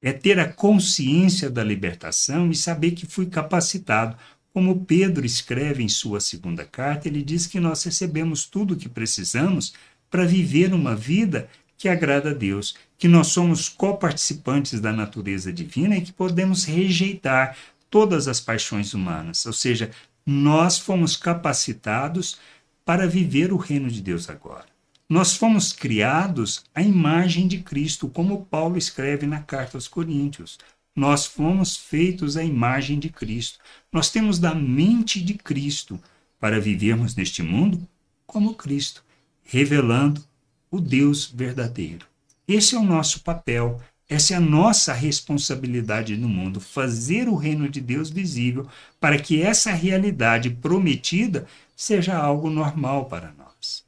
É 0.00 0.12
ter 0.12 0.38
a 0.38 0.46
consciência 0.46 1.50
da 1.50 1.64
libertação 1.64 2.48
e 2.48 2.54
saber 2.54 2.92
que 2.92 3.06
fui 3.06 3.26
capacitado. 3.26 4.16
Como 4.52 4.84
Pedro 4.84 5.26
escreve 5.26 5.82
em 5.82 5.88
sua 5.88 6.20
segunda 6.20 6.64
carta, 6.64 7.08
ele 7.08 7.24
diz 7.24 7.48
que 7.48 7.58
nós 7.58 7.82
recebemos 7.82 8.46
tudo 8.46 8.74
o 8.74 8.76
que 8.76 8.88
precisamos 8.88 9.74
para 10.08 10.24
viver 10.24 10.72
uma 10.72 10.94
vida 10.94 11.48
que 11.76 11.88
agrada 11.88 12.30
a 12.30 12.32
Deus, 12.32 12.76
que 12.96 13.08
nós 13.08 13.26
somos 13.26 13.68
coparticipantes 13.68 14.80
da 14.80 14.92
natureza 14.92 15.52
divina 15.52 15.96
e 15.96 16.02
que 16.02 16.12
podemos 16.12 16.62
rejeitar 16.62 17.56
todas 17.90 18.28
as 18.28 18.40
paixões 18.40 18.94
humanas. 18.94 19.44
Ou 19.44 19.52
seja, 19.52 19.90
nós 20.24 20.78
fomos 20.78 21.16
capacitados 21.16 22.38
para 22.86 23.08
viver 23.08 23.52
o 23.52 23.56
reino 23.56 23.90
de 23.90 24.00
Deus 24.00 24.30
agora. 24.30 24.64
Nós 25.08 25.36
fomos 25.36 25.72
criados 25.72 26.64
à 26.72 26.80
imagem 26.80 27.48
de 27.48 27.58
Cristo, 27.58 28.08
como 28.08 28.46
Paulo 28.46 28.78
escreve 28.78 29.26
na 29.26 29.40
carta 29.40 29.76
aos 29.76 29.88
Coríntios. 29.88 30.56
Nós 30.94 31.26
fomos 31.26 31.76
feitos 31.76 32.36
à 32.36 32.44
imagem 32.44 33.00
de 33.00 33.08
Cristo. 33.10 33.58
Nós 33.92 34.08
temos 34.08 34.38
da 34.38 34.54
mente 34.54 35.20
de 35.20 35.34
Cristo 35.34 36.00
para 36.38 36.60
vivermos 36.60 37.16
neste 37.16 37.42
mundo 37.42 37.86
como 38.24 38.54
Cristo, 38.54 39.04
revelando 39.42 40.22
o 40.70 40.80
Deus 40.80 41.26
verdadeiro. 41.26 42.06
Esse 42.46 42.76
é 42.76 42.78
o 42.78 42.84
nosso 42.84 43.20
papel, 43.20 43.80
essa 44.08 44.34
é 44.34 44.36
a 44.36 44.40
nossa 44.40 44.92
responsabilidade 44.92 46.16
no 46.16 46.28
mundo, 46.28 46.60
fazer 46.60 47.28
o 47.28 47.34
reino 47.34 47.68
de 47.68 47.80
Deus 47.80 48.08
visível 48.08 48.68
para 49.00 49.18
que 49.18 49.42
essa 49.42 49.72
realidade 49.72 50.50
prometida 50.50 51.46
seja 51.74 52.16
algo 52.16 52.48
normal 52.48 53.06
para 53.06 53.32
nós. 53.36 53.84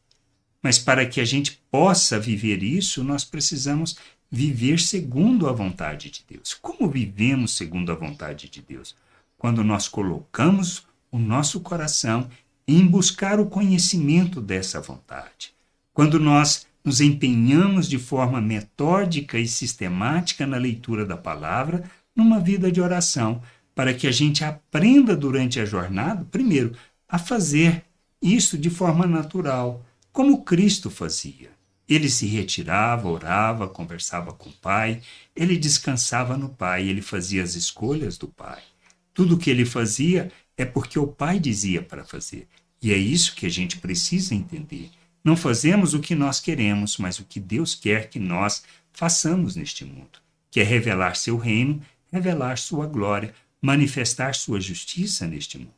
Mas 0.60 0.78
para 0.78 1.06
que 1.06 1.20
a 1.20 1.24
gente 1.24 1.60
possa 1.70 2.18
viver 2.18 2.62
isso, 2.62 3.04
nós 3.04 3.24
precisamos 3.24 3.96
viver 4.30 4.80
segundo 4.80 5.48
a 5.48 5.52
vontade 5.52 6.10
de 6.10 6.24
Deus. 6.28 6.52
Como 6.52 6.90
vivemos 6.90 7.56
segundo 7.56 7.92
a 7.92 7.94
vontade 7.94 8.48
de 8.48 8.60
Deus? 8.60 8.94
Quando 9.38 9.62
nós 9.62 9.86
colocamos 9.86 10.86
o 11.10 11.18
nosso 11.18 11.60
coração 11.60 12.28
em 12.66 12.86
buscar 12.86 13.40
o 13.40 13.46
conhecimento 13.46 14.40
dessa 14.40 14.80
vontade. 14.80 15.54
Quando 15.94 16.20
nós 16.20 16.66
nos 16.84 17.00
empenhamos 17.00 17.88
de 17.88 17.98
forma 17.98 18.40
metódica 18.40 19.38
e 19.38 19.46
sistemática 19.46 20.46
na 20.46 20.56
leitura 20.56 21.04
da 21.04 21.16
palavra, 21.16 21.84
numa 22.14 22.40
vida 22.40 22.70
de 22.72 22.80
oração, 22.80 23.42
para 23.74 23.94
que 23.94 24.06
a 24.06 24.12
gente 24.12 24.44
aprenda 24.44 25.16
durante 25.16 25.60
a 25.60 25.64
jornada, 25.64 26.26
primeiro, 26.30 26.72
a 27.08 27.18
fazer 27.18 27.84
isso 28.20 28.58
de 28.58 28.70
forma 28.70 29.06
natural, 29.06 29.84
como 30.12 30.42
Cristo 30.42 30.90
fazia. 30.90 31.50
Ele 31.88 32.10
se 32.10 32.26
retirava, 32.26 33.08
orava, 33.08 33.68
conversava 33.68 34.32
com 34.32 34.50
o 34.50 34.52
Pai, 34.52 35.00
ele 35.34 35.56
descansava 35.56 36.36
no 36.36 36.48
Pai, 36.48 36.86
ele 36.86 37.00
fazia 37.00 37.42
as 37.42 37.54
escolhas 37.54 38.18
do 38.18 38.28
Pai. 38.28 38.62
Tudo 39.14 39.36
o 39.36 39.38
que 39.38 39.48
ele 39.48 39.64
fazia 39.64 40.30
é 40.56 40.64
porque 40.64 40.98
o 40.98 41.06
Pai 41.06 41.38
dizia 41.38 41.80
para 41.80 42.04
fazer. 42.04 42.46
E 42.82 42.92
é 42.92 42.96
isso 42.96 43.34
que 43.34 43.46
a 43.46 43.48
gente 43.48 43.78
precisa 43.78 44.34
entender. 44.34 44.90
Não 45.28 45.36
fazemos 45.36 45.92
o 45.92 46.00
que 46.00 46.14
nós 46.14 46.40
queremos, 46.40 46.96
mas 46.96 47.18
o 47.18 47.24
que 47.26 47.38
Deus 47.38 47.74
quer 47.74 48.08
que 48.08 48.18
nós 48.18 48.62
façamos 48.94 49.56
neste 49.56 49.84
mundo, 49.84 50.20
que 50.50 50.58
é 50.58 50.62
revelar 50.62 51.16
seu 51.16 51.36
reino, 51.36 51.82
revelar 52.10 52.56
sua 52.56 52.86
glória, 52.86 53.34
manifestar 53.60 54.34
sua 54.34 54.58
justiça 54.58 55.26
neste 55.26 55.58
mundo. 55.58 55.74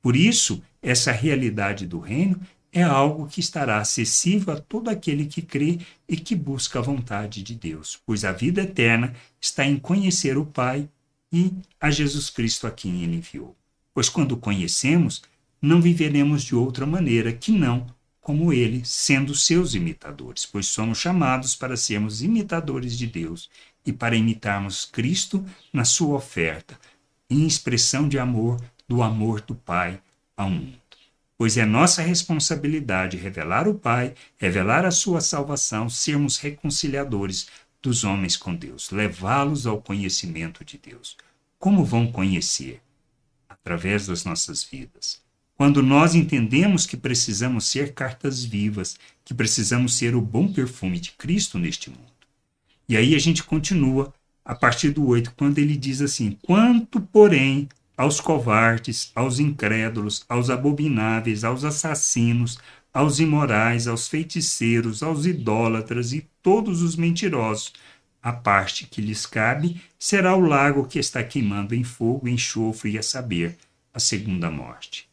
Por 0.00 0.14
isso, 0.14 0.62
essa 0.80 1.10
realidade 1.10 1.88
do 1.88 1.98
reino 1.98 2.40
é 2.72 2.80
algo 2.80 3.26
que 3.26 3.40
estará 3.40 3.78
acessível 3.78 4.54
a 4.54 4.60
todo 4.60 4.90
aquele 4.90 5.26
que 5.26 5.42
crê 5.42 5.80
e 6.08 6.16
que 6.16 6.36
busca 6.36 6.78
a 6.78 6.82
vontade 6.82 7.42
de 7.42 7.56
Deus, 7.56 8.00
pois 8.06 8.24
a 8.24 8.30
vida 8.30 8.62
eterna 8.62 9.12
está 9.40 9.66
em 9.66 9.76
conhecer 9.76 10.38
o 10.38 10.46
Pai 10.46 10.88
e 11.32 11.52
a 11.80 11.90
Jesus 11.90 12.30
Cristo 12.30 12.64
a 12.64 12.70
quem 12.70 13.02
ele 13.02 13.16
enviou. 13.16 13.56
Pois 13.92 14.08
quando 14.08 14.36
conhecemos, 14.36 15.20
não 15.60 15.82
viveremos 15.82 16.44
de 16.44 16.54
outra 16.54 16.86
maneira 16.86 17.32
que 17.32 17.50
não 17.50 17.97
como 18.28 18.52
ele, 18.52 18.84
sendo 18.84 19.34
seus 19.34 19.74
imitadores, 19.74 20.44
pois 20.44 20.66
somos 20.66 20.98
chamados 20.98 21.56
para 21.56 21.78
sermos 21.78 22.22
imitadores 22.22 22.98
de 22.98 23.06
Deus 23.06 23.48
e 23.86 23.90
para 23.90 24.16
imitarmos 24.16 24.84
Cristo 24.84 25.42
na 25.72 25.82
sua 25.82 26.14
oferta, 26.16 26.78
em 27.30 27.46
expressão 27.46 28.06
de 28.06 28.18
amor 28.18 28.60
do 28.86 29.02
amor 29.02 29.40
do 29.40 29.54
Pai 29.54 29.98
ao 30.36 30.50
mundo. 30.50 30.78
Pois 31.38 31.56
é 31.56 31.64
nossa 31.64 32.02
responsabilidade 32.02 33.16
revelar 33.16 33.66
o 33.66 33.74
Pai, 33.74 34.14
revelar 34.36 34.84
a 34.84 34.90
sua 34.90 35.22
salvação, 35.22 35.88
sermos 35.88 36.36
reconciliadores 36.36 37.46
dos 37.80 38.04
homens 38.04 38.36
com 38.36 38.54
Deus, 38.54 38.90
levá-los 38.90 39.66
ao 39.66 39.80
conhecimento 39.80 40.62
de 40.66 40.76
Deus. 40.76 41.16
Como 41.58 41.82
vão 41.82 42.12
conhecer? 42.12 42.82
Através 43.48 44.06
das 44.06 44.22
nossas 44.22 44.62
vidas. 44.62 45.26
Quando 45.58 45.82
nós 45.82 46.14
entendemos 46.14 46.86
que 46.86 46.96
precisamos 46.96 47.66
ser 47.66 47.92
cartas 47.92 48.44
vivas, 48.44 48.96
que 49.24 49.34
precisamos 49.34 49.96
ser 49.96 50.14
o 50.14 50.20
bom 50.20 50.52
perfume 50.52 51.00
de 51.00 51.10
Cristo 51.10 51.58
neste 51.58 51.90
mundo. 51.90 52.12
E 52.88 52.96
aí 52.96 53.12
a 53.12 53.18
gente 53.18 53.42
continua 53.42 54.14
a 54.44 54.54
partir 54.54 54.90
do 54.90 55.04
8, 55.08 55.32
quando 55.36 55.58
ele 55.58 55.76
diz 55.76 56.00
assim: 56.00 56.38
Quanto, 56.42 57.00
porém, 57.00 57.68
aos 57.96 58.20
covardes, 58.20 59.10
aos 59.16 59.40
incrédulos, 59.40 60.24
aos 60.28 60.48
abomináveis, 60.48 61.42
aos 61.42 61.64
assassinos, 61.64 62.56
aos 62.94 63.18
imorais, 63.18 63.88
aos 63.88 64.06
feiticeiros, 64.06 65.02
aos 65.02 65.26
idólatras 65.26 66.12
e 66.12 66.24
todos 66.40 66.82
os 66.82 66.94
mentirosos, 66.94 67.72
a 68.22 68.32
parte 68.32 68.86
que 68.86 69.00
lhes 69.00 69.26
cabe 69.26 69.82
será 69.98 70.36
o 70.36 70.40
lago 70.40 70.86
que 70.86 71.00
está 71.00 71.22
queimando 71.24 71.74
em 71.74 71.82
fogo, 71.82 72.28
enxofre 72.28 72.92
e 72.92 72.98
a 72.98 73.02
saber, 73.02 73.58
a 73.92 73.98
segunda 73.98 74.48
morte. 74.52 75.07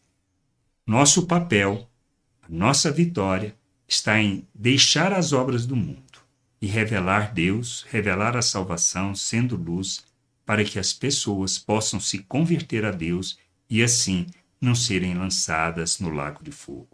Nosso 0.87 1.25
papel, 1.25 1.89
nossa 2.47 2.91
vitória, 2.91 3.55
está 3.87 4.21
em 4.21 4.47
deixar 4.53 5.13
as 5.13 5.33
obras 5.33 5.65
do 5.65 5.75
mundo 5.75 6.19
e 6.61 6.67
revelar 6.67 7.33
Deus, 7.33 7.87
revelar 7.89 8.37
a 8.37 8.41
salvação, 8.43 9.15
sendo 9.15 9.55
luz, 9.55 10.05
para 10.45 10.63
que 10.63 10.77
as 10.77 10.93
pessoas 10.93 11.57
possam 11.57 11.99
se 11.99 12.19
converter 12.19 12.85
a 12.85 12.91
Deus 12.91 13.35
e 13.67 13.81
assim 13.81 14.27
não 14.61 14.75
serem 14.75 15.15
lançadas 15.15 15.99
no 15.99 16.11
lago 16.11 16.43
de 16.43 16.51
fogo. 16.51 16.89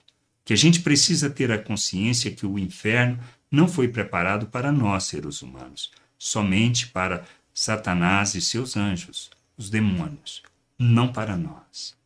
Que 0.45 0.53
a 0.53 0.57
gente 0.57 0.79
precisa 0.79 1.29
ter 1.29 1.51
a 1.51 1.61
consciência 1.61 2.31
que 2.31 2.45
o 2.45 2.57
inferno 2.57 3.19
não 3.51 3.67
foi 3.67 3.89
preparado 3.89 4.47
para 4.47 4.71
nós, 4.71 5.03
seres 5.03 5.41
humanos, 5.41 5.91
somente 6.17 6.87
para 6.87 7.25
Satanás 7.53 8.35
e 8.35 8.41
seus 8.41 8.77
anjos, 8.77 9.29
os 9.57 9.69
demônios, 9.69 10.41
não 10.79 11.11
para 11.11 11.35
nós. 11.35 11.99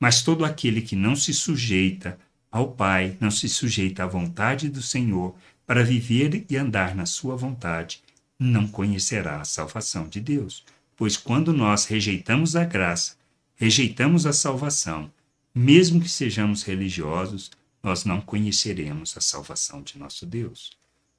Mas 0.00 0.22
todo 0.22 0.46
aquele 0.46 0.80
que 0.80 0.96
não 0.96 1.14
se 1.14 1.34
sujeita 1.34 2.18
ao 2.50 2.72
Pai, 2.72 3.16
não 3.20 3.30
se 3.30 3.48
sujeita 3.48 4.02
à 4.02 4.06
vontade 4.06 4.70
do 4.70 4.82
Senhor 4.82 5.36
para 5.66 5.84
viver 5.84 6.46
e 6.48 6.56
andar 6.56 6.96
na 6.96 7.04
sua 7.04 7.36
vontade, 7.36 8.02
não 8.38 8.66
conhecerá 8.66 9.40
a 9.40 9.44
salvação 9.44 10.08
de 10.08 10.18
Deus. 10.18 10.64
Pois 10.96 11.16
quando 11.16 11.52
nós 11.52 11.84
rejeitamos 11.84 12.56
a 12.56 12.64
graça, 12.64 13.14
rejeitamos 13.54 14.26
a 14.26 14.32
salvação, 14.32 15.12
mesmo 15.54 16.00
que 16.00 16.08
sejamos 16.08 16.62
religiosos, 16.62 17.50
nós 17.82 18.04
não 18.04 18.20
conheceremos 18.20 19.16
a 19.16 19.20
salvação 19.20 19.82
de 19.82 19.98
nosso 19.98 20.26
Deus. 20.26 20.70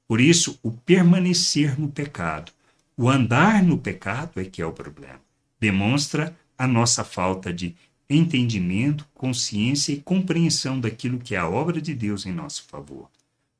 Por 0.06 0.20
isso, 0.20 0.58
o 0.62 0.70
permanecer 0.70 1.78
no 1.80 1.88
pecado, 1.88 2.52
o 2.96 3.08
andar 3.08 3.62
no 3.62 3.78
pecado 3.78 4.40
é 4.40 4.44
que 4.44 4.60
é 4.60 4.66
o 4.66 4.72
problema. 4.72 5.20
Demonstra 5.58 6.36
a 6.58 6.66
nossa 6.66 7.02
falta 7.02 7.52
de 7.52 7.74
entendimento, 8.08 9.06
consciência 9.14 9.92
e 9.92 10.00
compreensão 10.00 10.78
daquilo 10.78 11.18
que 11.18 11.34
é 11.34 11.38
a 11.38 11.48
obra 11.48 11.80
de 11.80 11.94
Deus 11.94 12.26
em 12.26 12.32
nosso 12.32 12.64
favor. 12.64 13.08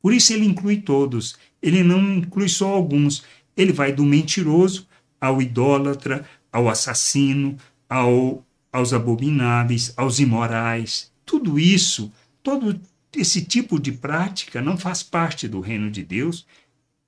Por 0.01 0.13
isso 0.13 0.33
ele 0.33 0.45
inclui 0.45 0.79
todos, 0.79 1.37
ele 1.63 1.83
não 1.83 2.17
inclui 2.17 2.49
só 2.49 2.69
alguns. 2.69 3.23
Ele 3.57 3.73
vai 3.73 3.93
do 3.93 4.05
mentiroso 4.05 4.89
ao 5.21 5.41
idólatra, 5.41 6.27
ao 6.51 6.69
assassino, 6.69 7.57
ao, 7.89 8.45
aos 8.73 8.93
abomináveis, 8.93 9.93
aos 9.97 10.19
imorais. 10.19 11.13
Tudo 11.25 11.59
isso, 11.59 12.13
todo 12.43 12.81
esse 13.15 13.45
tipo 13.45 13.79
de 13.79 13.93
prática 13.93 14.61
não 14.61 14.77
faz 14.77 15.03
parte 15.03 15.47
do 15.47 15.61
reino 15.61 15.91
de 15.91 16.03
Deus 16.03 16.47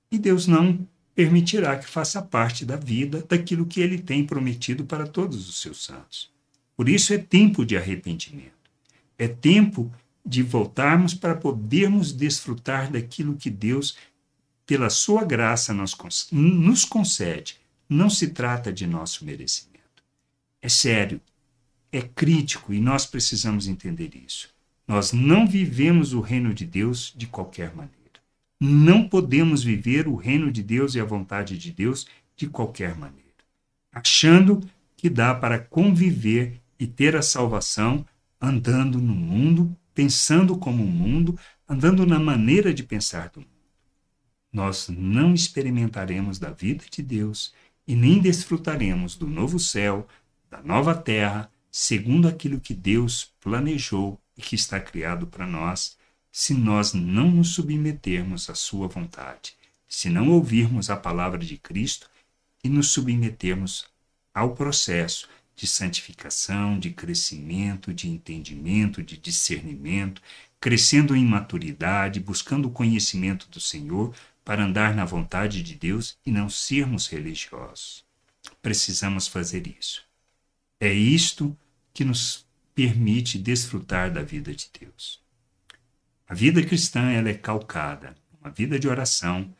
e 0.09 0.17
Deus 0.17 0.47
não 0.47 0.87
permitirá 1.13 1.77
que 1.77 1.87
faça 1.87 2.21
parte 2.21 2.65
da 2.65 2.75
vida 2.75 3.25
daquilo 3.27 3.65
que 3.65 3.81
ele 3.81 3.97
tem 3.97 4.25
prometido 4.25 4.85
para 4.85 5.07
todos 5.07 5.49
os 5.49 5.61
seus 5.61 5.83
santos. 5.83 6.34
Por 6.75 6.89
isso 6.89 7.13
é 7.13 7.17
tempo 7.17 7.65
de 7.65 7.77
arrependimento. 7.77 8.51
É 9.17 9.27
tempo 9.27 9.91
de 10.25 10.41
voltarmos 10.41 11.13
para 11.13 11.35
podermos 11.35 12.11
desfrutar 12.11 12.91
daquilo 12.91 13.37
que 13.37 13.49
Deus, 13.49 13.95
pela 14.65 14.89
sua 14.89 15.23
graça, 15.23 15.73
nos, 15.73 15.95
nos 16.31 16.83
concede. 16.83 17.57
Não 17.87 18.09
se 18.09 18.29
trata 18.29 18.73
de 18.73 18.87
nosso 18.87 19.23
merecimento. 19.23 19.75
É 20.61 20.67
sério, 20.67 21.21
é 21.91 22.01
crítico 22.01 22.73
e 22.73 22.81
nós 22.81 23.05
precisamos 23.05 23.67
entender 23.67 24.15
isso. 24.15 24.49
Nós 24.87 25.13
não 25.13 25.47
vivemos 25.47 26.13
o 26.13 26.21
reino 26.21 26.53
de 26.53 26.65
Deus 26.65 27.13
de 27.15 27.27
qualquer 27.27 27.75
maneira. 27.75 27.95
Não 28.59 29.07
podemos 29.07 29.63
viver 29.63 30.07
o 30.07 30.15
reino 30.15 30.51
de 30.51 30.63
Deus 30.63 30.95
e 30.95 30.99
a 30.99 31.05
vontade 31.05 31.57
de 31.57 31.71
Deus 31.71 32.07
de 32.35 32.47
qualquer 32.47 32.95
maneira, 32.95 33.23
achando 33.91 34.61
que 34.97 35.09
dá 35.09 35.33
para 35.33 35.59
conviver 35.59 36.61
e 36.79 36.85
ter 36.85 37.15
a 37.15 37.21
salvação 37.21 38.05
andando 38.39 38.99
no 38.99 39.13
mundo, 39.13 39.75
pensando 39.93 40.57
como 40.57 40.83
o 40.83 40.87
mundo, 40.87 41.37
andando 41.67 42.05
na 42.05 42.19
maneira 42.19 42.73
de 42.73 42.83
pensar 42.83 43.29
do 43.29 43.39
mundo. 43.39 43.49
Nós 44.51 44.87
não 44.89 45.33
experimentaremos 45.33 46.39
da 46.39 46.49
vida 46.49 46.85
de 46.89 47.01
Deus 47.01 47.53
e 47.87 47.95
nem 47.95 48.19
desfrutaremos 48.19 49.15
do 49.15 49.27
novo 49.27 49.59
céu, 49.59 50.07
da 50.49 50.61
nova 50.61 50.95
terra, 50.95 51.51
segundo 51.71 52.27
aquilo 52.27 52.59
que 52.59 52.73
Deus 52.73 53.33
planejou 53.41 54.19
e 54.37 54.41
que 54.41 54.55
está 54.55 54.79
criado 54.79 55.27
para 55.27 55.45
nós, 55.45 55.97
se 56.31 56.53
nós 56.53 56.93
não 56.93 57.31
nos 57.31 57.53
submetermos 57.53 58.49
à 58.49 58.55
Sua 58.55 58.87
vontade, 58.87 59.55
se 59.87 60.09
não 60.09 60.29
ouvirmos 60.29 60.89
a 60.89 60.97
palavra 60.97 61.39
de 61.39 61.57
Cristo 61.57 62.09
e 62.63 62.69
nos 62.69 62.91
submetermos 62.91 63.85
ao 64.33 64.53
processo 64.53 65.29
de 65.55 65.67
santificação, 65.67 66.77
de 66.77 66.91
crescimento, 66.91 67.93
de 67.93 68.09
entendimento, 68.09 69.01
de 69.01 69.17
discernimento, 69.17 70.21
crescendo 70.59 71.15
em 71.15 71.25
maturidade, 71.25 72.19
buscando 72.19 72.67
o 72.67 72.71
conhecimento 72.71 73.47
do 73.49 73.59
Senhor 73.59 74.13
para 74.43 74.63
andar 74.63 74.93
na 74.93 75.05
vontade 75.05 75.63
de 75.63 75.75
Deus 75.75 76.17
e 76.25 76.31
não 76.31 76.49
sermos 76.49 77.07
religiosos. 77.07 78.03
Precisamos 78.61 79.27
fazer 79.27 79.65
isso. 79.67 80.03
É 80.79 80.91
isto 80.91 81.57
que 81.93 82.03
nos 82.03 82.45
permite 82.75 83.39
desfrutar 83.39 84.11
da 84.11 84.21
vida 84.21 84.53
de 84.53 84.69
Deus. 84.79 85.23
A 86.27 86.33
vida 86.33 86.61
cristã 86.61 87.11
ela 87.11 87.29
é 87.29 87.33
calcada, 87.33 88.15
uma 88.41 88.51
vida 88.51 88.77
de 88.77 88.87
oração, 88.87 89.53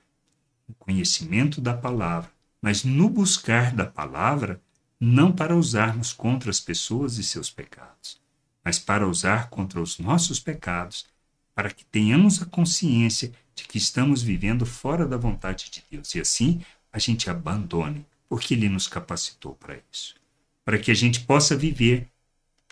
no 0.67 0.75
conhecimento 0.75 1.61
da 1.61 1.73
palavra, 1.75 2.31
mas 2.61 2.83
no 2.83 3.07
buscar 3.07 3.71
da 3.71 3.85
palavra 3.85 4.59
não 4.99 5.31
para 5.31 5.55
usarmos 5.55 6.13
contra 6.13 6.49
as 6.49 6.59
pessoas 6.59 7.17
e 7.17 7.23
seus 7.23 7.49
pecados, 7.49 8.19
mas 8.63 8.79
para 8.79 9.07
usar 9.07 9.49
contra 9.49 9.81
os 9.81 9.99
nossos 9.99 10.39
pecados, 10.39 11.05
para 11.53 11.71
que 11.71 11.85
tenhamos 11.85 12.41
a 12.41 12.45
consciência 12.45 13.31
de 13.53 13.63
que 13.63 13.77
estamos 13.77 14.21
vivendo 14.21 14.65
fora 14.65 15.05
da 15.05 15.17
vontade 15.17 15.69
de 15.69 15.83
Deus 15.89 16.13
e 16.15 16.19
assim 16.19 16.61
a 16.91 16.99
gente 16.99 17.29
abandone, 17.29 18.05
porque 18.27 18.53
Ele 18.53 18.69
nos 18.69 18.87
capacitou 18.87 19.53
para 19.55 19.77
isso. 19.91 20.15
Para 20.63 20.79
que 20.79 20.91
a 20.91 20.95
gente 20.95 21.21
possa 21.21 21.55
viver 21.55 22.07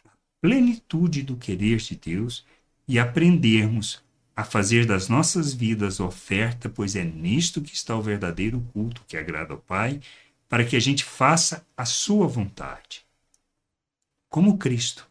a 0.05 0.09
plenitude 0.41 1.21
do 1.21 1.38
querer 1.38 1.77
de 1.77 1.95
Deus 1.95 2.45
e 2.88 2.99
aprendermos 2.99 4.01
a 4.36 4.43
fazer 4.43 4.86
das 4.86 5.07
nossas 5.07 5.53
vidas 5.53 5.99
oferta, 5.99 6.67
pois 6.67 6.95
é 6.95 7.03
nisto 7.03 7.62
que 7.62 7.75
está 7.75 7.95
o 7.95 8.01
verdadeiro 8.01 8.59
culto 8.73 9.03
que 9.07 9.15
agrada 9.15 9.53
ao 9.53 9.59
Pai 9.59 10.01
para 10.53 10.63
que 10.63 10.75
a 10.75 10.79
gente 10.79 11.03
faça 11.03 11.65
a 11.75 11.83
sua 11.83 12.27
vontade. 12.27 13.03
Como 14.29 14.59
Cristo, 14.59 15.09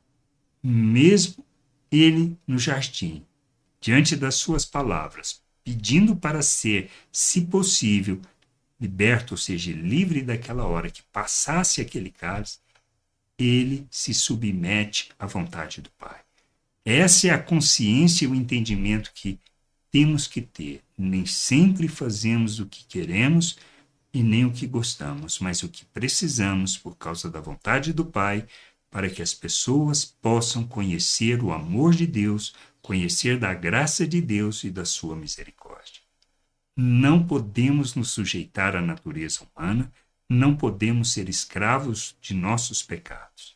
mesmo 0.63 1.45
ele 1.91 2.39
no 2.47 2.61
jardim, 2.61 3.27
diante 3.81 4.15
das 4.15 4.37
suas 4.37 4.65
palavras, 4.65 5.43
pedindo 5.65 6.15
para 6.15 6.43
ser, 6.43 6.93
se 7.11 7.41
possível, 7.41 8.21
liberto, 8.81 9.35
ou 9.35 9.37
seja, 9.37 9.73
livre 9.73 10.23
daquela 10.23 10.65
hora 10.65 10.89
que 10.89 11.03
passasse 11.13 11.81
aquele 11.81 12.13
cálice, 12.13 12.61
ele 13.37 13.85
se 13.91 14.15
submete 14.15 15.11
à 15.19 15.27
vontade 15.27 15.81
do 15.81 15.91
Pai. 15.99 16.21
Essa 16.85 17.27
é 17.27 17.31
a 17.31 17.43
consciência 17.43 18.27
e 18.27 18.29
o 18.29 18.35
entendimento 18.37 19.11
que 19.13 19.41
temos 19.91 20.29
que 20.29 20.41
ter. 20.41 20.85
Nem 20.97 21.27
sempre 21.27 21.89
fazemos 21.89 22.61
o 22.61 22.67
que 22.67 22.85
queremos, 22.85 23.59
e 24.13 24.23
nem 24.23 24.45
o 24.45 24.53
que 24.53 24.67
gostamos, 24.67 25.39
mas 25.39 25.63
o 25.63 25.69
que 25.69 25.85
precisamos 25.87 26.77
por 26.77 26.97
causa 26.97 27.31
da 27.31 27.41
vontade 27.41 27.93
do 27.93 28.05
Pai, 28.05 28.47
para 28.91 29.09
que 29.09 29.23
as 29.23 29.33
pessoas 29.33 30.05
possam 30.05 30.67
conhecer 30.67 31.43
o 31.43 31.51
amor 31.51 31.95
de 31.95 32.07
Deus, 32.07 32.55
conhecer 32.83 33.39
da 33.39 33.55
graça 33.55 34.07
de 34.07 34.21
Deus 34.21 34.65
e 34.65 34.71
da 34.71 34.85
sua 34.85 35.17
misericórdia. 35.17 36.03
Não 36.77 37.27
podemos 37.27 37.95
nos 37.95 38.11
sujeitar 38.11 38.77
à 38.77 38.83
natureza 38.83 39.47
humana, 39.57 39.91
não 40.29 40.55
podemos 40.55 41.13
ser 41.13 41.29
escravos 41.29 42.17
de 42.21 42.35
nossos 42.35 42.83
pecados. 42.83 43.55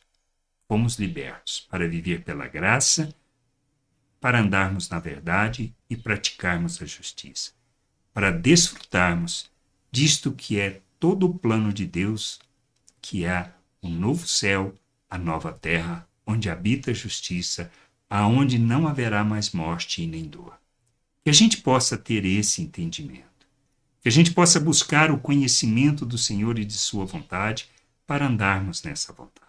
Fomos 0.67 0.95
libertos 0.95 1.65
para 1.69 1.87
viver 1.87 2.23
pela 2.23 2.47
graça, 2.47 3.13
para 4.19 4.39
andarmos 4.39 4.89
na 4.89 4.99
verdade 4.99 5.73
e 5.89 5.95
praticarmos 5.95 6.81
a 6.81 6.85
justiça, 6.85 7.51
para 8.13 8.31
desfrutarmos 8.31 9.49
disto 9.91 10.31
que 10.31 10.59
é 10.59 10.81
todo 10.99 11.27
o 11.27 11.33
plano 11.37 11.71
de 11.71 11.85
Deus, 11.85 12.39
que 13.01 13.25
é 13.25 13.51
o 13.81 13.89
novo 13.89 14.27
céu, 14.27 14.75
a 15.09 15.17
nova 15.17 15.53
terra, 15.53 16.07
onde 16.25 16.49
habita 16.49 16.91
a 16.91 16.93
justiça, 16.93 17.71
aonde 18.09 18.57
não 18.57 18.87
haverá 18.87 19.23
mais 19.23 19.51
morte 19.51 20.01
e 20.01 20.07
nem 20.07 20.25
dor. 20.25 20.57
Que 21.23 21.29
a 21.29 21.33
gente 21.33 21.57
possa 21.57 21.97
ter 21.97 22.25
esse 22.25 22.61
entendimento. 22.61 23.25
Que 24.01 24.09
a 24.09 24.11
gente 24.11 24.31
possa 24.31 24.59
buscar 24.59 25.11
o 25.11 25.17
conhecimento 25.17 26.05
do 26.05 26.17
Senhor 26.17 26.57
e 26.59 26.65
de 26.65 26.73
Sua 26.73 27.05
vontade 27.05 27.69
para 28.05 28.27
andarmos 28.27 28.83
nessa 28.83 29.11
vontade. 29.11 29.47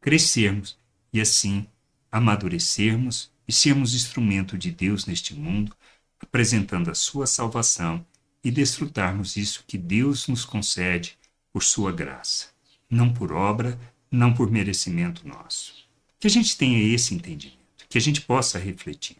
Crescermos 0.00 0.76
e 1.12 1.20
assim 1.20 1.66
amadurecermos 2.10 3.30
e 3.46 3.52
sermos 3.52 3.94
instrumento 3.94 4.56
de 4.56 4.70
Deus 4.70 5.04
neste 5.04 5.34
mundo, 5.34 5.74
apresentando 6.20 6.90
a 6.90 6.94
Sua 6.94 7.26
salvação 7.26 8.04
e 8.44 8.50
desfrutarmos 8.50 9.36
isso 9.36 9.64
que 9.66 9.78
Deus 9.78 10.28
nos 10.28 10.44
concede 10.44 11.16
por 11.50 11.64
Sua 11.64 11.90
graça, 11.90 12.48
não 12.90 13.12
por 13.12 13.32
obra, 13.32 13.80
não 14.10 14.34
por 14.34 14.50
merecimento 14.50 15.26
nosso. 15.26 15.74
Que 16.20 16.26
a 16.26 16.30
gente 16.30 16.56
tenha 16.56 16.78
esse 16.94 17.14
entendimento, 17.14 17.58
que 17.88 17.96
a 17.96 18.00
gente 18.00 18.20
possa 18.20 18.58
refletir. 18.58 19.16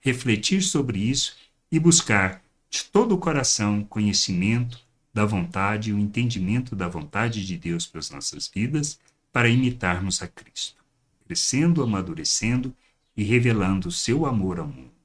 Refletir 0.00 0.62
sobre 0.62 0.98
isso 0.98 1.36
e 1.70 1.78
buscar 1.78 2.42
de 2.70 2.84
todo 2.84 3.14
o 3.14 3.18
coração 3.18 3.84
conhecimento 3.84 4.80
da 5.12 5.24
vontade 5.24 5.90
e 5.90 5.92
o 5.92 5.98
entendimento 5.98 6.74
da 6.74 6.88
vontade 6.88 7.44
de 7.44 7.56
Deus 7.56 7.86
para 7.86 8.00
as 8.00 8.10
nossas 8.10 8.48
vidas, 8.48 8.98
para 9.32 9.48
imitarmos 9.48 10.22
a 10.22 10.28
Cristo, 10.28 10.82
crescendo, 11.26 11.82
amadurecendo 11.82 12.74
e 13.16 13.22
revelando 13.22 13.88
o 13.88 13.92
seu 13.92 14.26
amor 14.26 14.58
ao 14.58 14.66
mundo. 14.66 14.95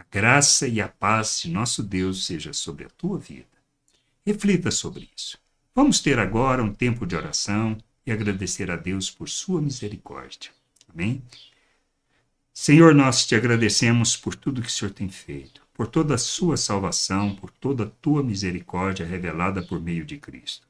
A 0.00 0.04
graça 0.10 0.66
e 0.66 0.80
a 0.80 0.88
paz 0.88 1.42
de 1.42 1.50
nosso 1.50 1.82
Deus 1.82 2.24
seja 2.24 2.54
sobre 2.54 2.86
a 2.86 2.88
tua 2.88 3.18
vida. 3.18 3.44
Reflita 4.24 4.70
sobre 4.70 5.10
isso. 5.14 5.38
Vamos 5.74 6.00
ter 6.00 6.18
agora 6.18 6.62
um 6.62 6.72
tempo 6.72 7.06
de 7.06 7.14
oração 7.14 7.76
e 8.06 8.10
agradecer 8.10 8.70
a 8.70 8.76
Deus 8.76 9.10
por 9.10 9.28
sua 9.28 9.60
misericórdia. 9.60 10.52
Amém? 10.88 11.22
Senhor, 12.50 12.94
nós 12.94 13.26
te 13.26 13.34
agradecemos 13.34 14.16
por 14.16 14.34
tudo 14.34 14.62
que 14.62 14.68
o 14.68 14.70
Senhor 14.70 14.90
tem 14.90 15.10
feito, 15.10 15.60
por 15.74 15.86
toda 15.86 16.14
a 16.14 16.18
sua 16.18 16.56
salvação, 16.56 17.36
por 17.36 17.50
toda 17.50 17.84
a 17.84 17.90
tua 18.00 18.22
misericórdia 18.22 19.04
revelada 19.04 19.60
por 19.60 19.78
meio 19.82 20.06
de 20.06 20.16
Cristo. 20.16 20.66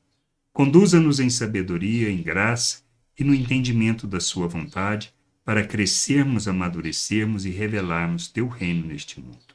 Conduza-nos 0.52 1.20
em 1.20 1.30
sabedoria, 1.30 2.10
em 2.10 2.20
graça 2.20 2.82
e 3.16 3.22
no 3.22 3.32
entendimento 3.32 4.08
da 4.08 4.18
sua 4.18 4.48
vontade, 4.48 5.14
para 5.50 5.66
crescermos, 5.66 6.46
amadurecermos 6.46 7.44
e 7.44 7.50
revelarmos 7.50 8.28
teu 8.28 8.46
reino 8.46 8.86
neste 8.86 9.20
mundo. 9.20 9.52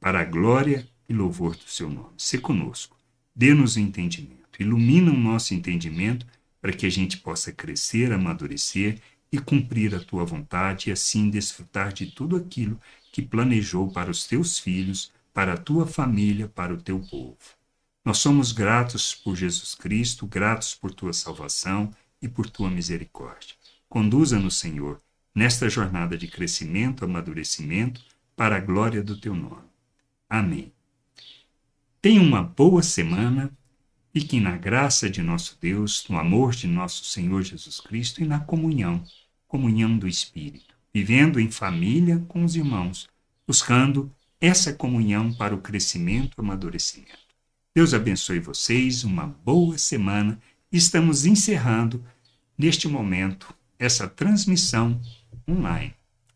Para 0.00 0.18
a 0.18 0.24
glória 0.24 0.88
e 1.08 1.14
louvor 1.14 1.54
do 1.54 1.68
seu 1.68 1.88
nome. 1.88 2.14
Se 2.18 2.36
conosco. 2.36 2.98
Dê-nos 3.32 3.76
entendimento. 3.76 4.60
Ilumina 4.60 5.12
o 5.12 5.16
nosso 5.16 5.54
entendimento 5.54 6.26
para 6.60 6.72
que 6.72 6.84
a 6.84 6.90
gente 6.90 7.18
possa 7.18 7.52
crescer, 7.52 8.12
amadurecer 8.12 9.00
e 9.30 9.38
cumprir 9.38 9.94
a 9.94 10.00
tua 10.00 10.24
vontade 10.24 10.90
e 10.90 10.92
assim 10.92 11.30
desfrutar 11.30 11.92
de 11.92 12.06
tudo 12.06 12.34
aquilo 12.34 12.80
que 13.12 13.22
planejou 13.22 13.88
para 13.92 14.10
os 14.10 14.26
teus 14.26 14.58
filhos, 14.58 15.12
para 15.32 15.52
a 15.52 15.56
tua 15.56 15.86
família, 15.86 16.48
para 16.48 16.74
o 16.74 16.82
teu 16.82 16.98
povo. 16.98 17.38
Nós 18.04 18.18
somos 18.18 18.50
gratos 18.50 19.14
por 19.14 19.36
Jesus 19.36 19.76
Cristo, 19.76 20.26
gratos 20.26 20.74
por 20.74 20.92
tua 20.92 21.12
salvação 21.12 21.92
e 22.20 22.26
por 22.26 22.50
tua 22.50 22.68
misericórdia. 22.68 23.54
Conduza-nos, 23.88 24.58
Senhor, 24.58 25.00
nesta 25.36 25.68
jornada 25.68 26.18
de 26.18 26.26
crescimento, 26.26 27.04
amadurecimento, 27.04 28.02
para 28.34 28.56
a 28.56 28.60
glória 28.60 29.02
do 29.02 29.16
teu 29.16 29.34
nome. 29.34 29.68
Amém. 30.28 30.72
Tenha 32.02 32.20
uma 32.20 32.42
boa 32.42 32.82
semana 32.82 33.52
Fiquem 34.18 34.40
na 34.40 34.56
graça 34.56 35.10
de 35.10 35.20
nosso 35.20 35.58
Deus, 35.60 36.06
no 36.08 36.18
amor 36.18 36.54
de 36.54 36.66
nosso 36.66 37.04
Senhor 37.04 37.42
Jesus 37.42 37.80
Cristo 37.82 38.22
e 38.22 38.26
na 38.26 38.40
comunhão, 38.40 39.04
comunhão 39.46 39.98
do 39.98 40.08
Espírito, 40.08 40.74
vivendo 40.90 41.38
em 41.38 41.50
família 41.50 42.24
com 42.26 42.42
os 42.42 42.56
irmãos, 42.56 43.10
buscando 43.46 44.10
essa 44.40 44.72
comunhão 44.72 45.34
para 45.34 45.54
o 45.54 45.60
crescimento 45.60 46.34
e 46.38 46.40
amadurecimento. 46.40 47.18
Deus 47.74 47.92
abençoe 47.92 48.40
vocês, 48.40 49.04
uma 49.04 49.26
boa 49.26 49.76
semana. 49.76 50.40
Estamos 50.72 51.26
encerrando, 51.26 52.02
neste 52.56 52.88
momento, 52.88 53.54
essa 53.78 54.08
transmissão 54.08 54.98
online. 55.48 55.94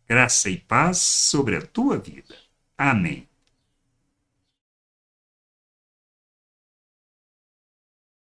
Graça 0.09 0.51
e 0.51 0.57
paz 0.57 0.99
sobre 0.99 1.57
a 1.57 1.63
tua 1.63 1.99
vida. 1.99 2.35
Amém. 2.77 3.30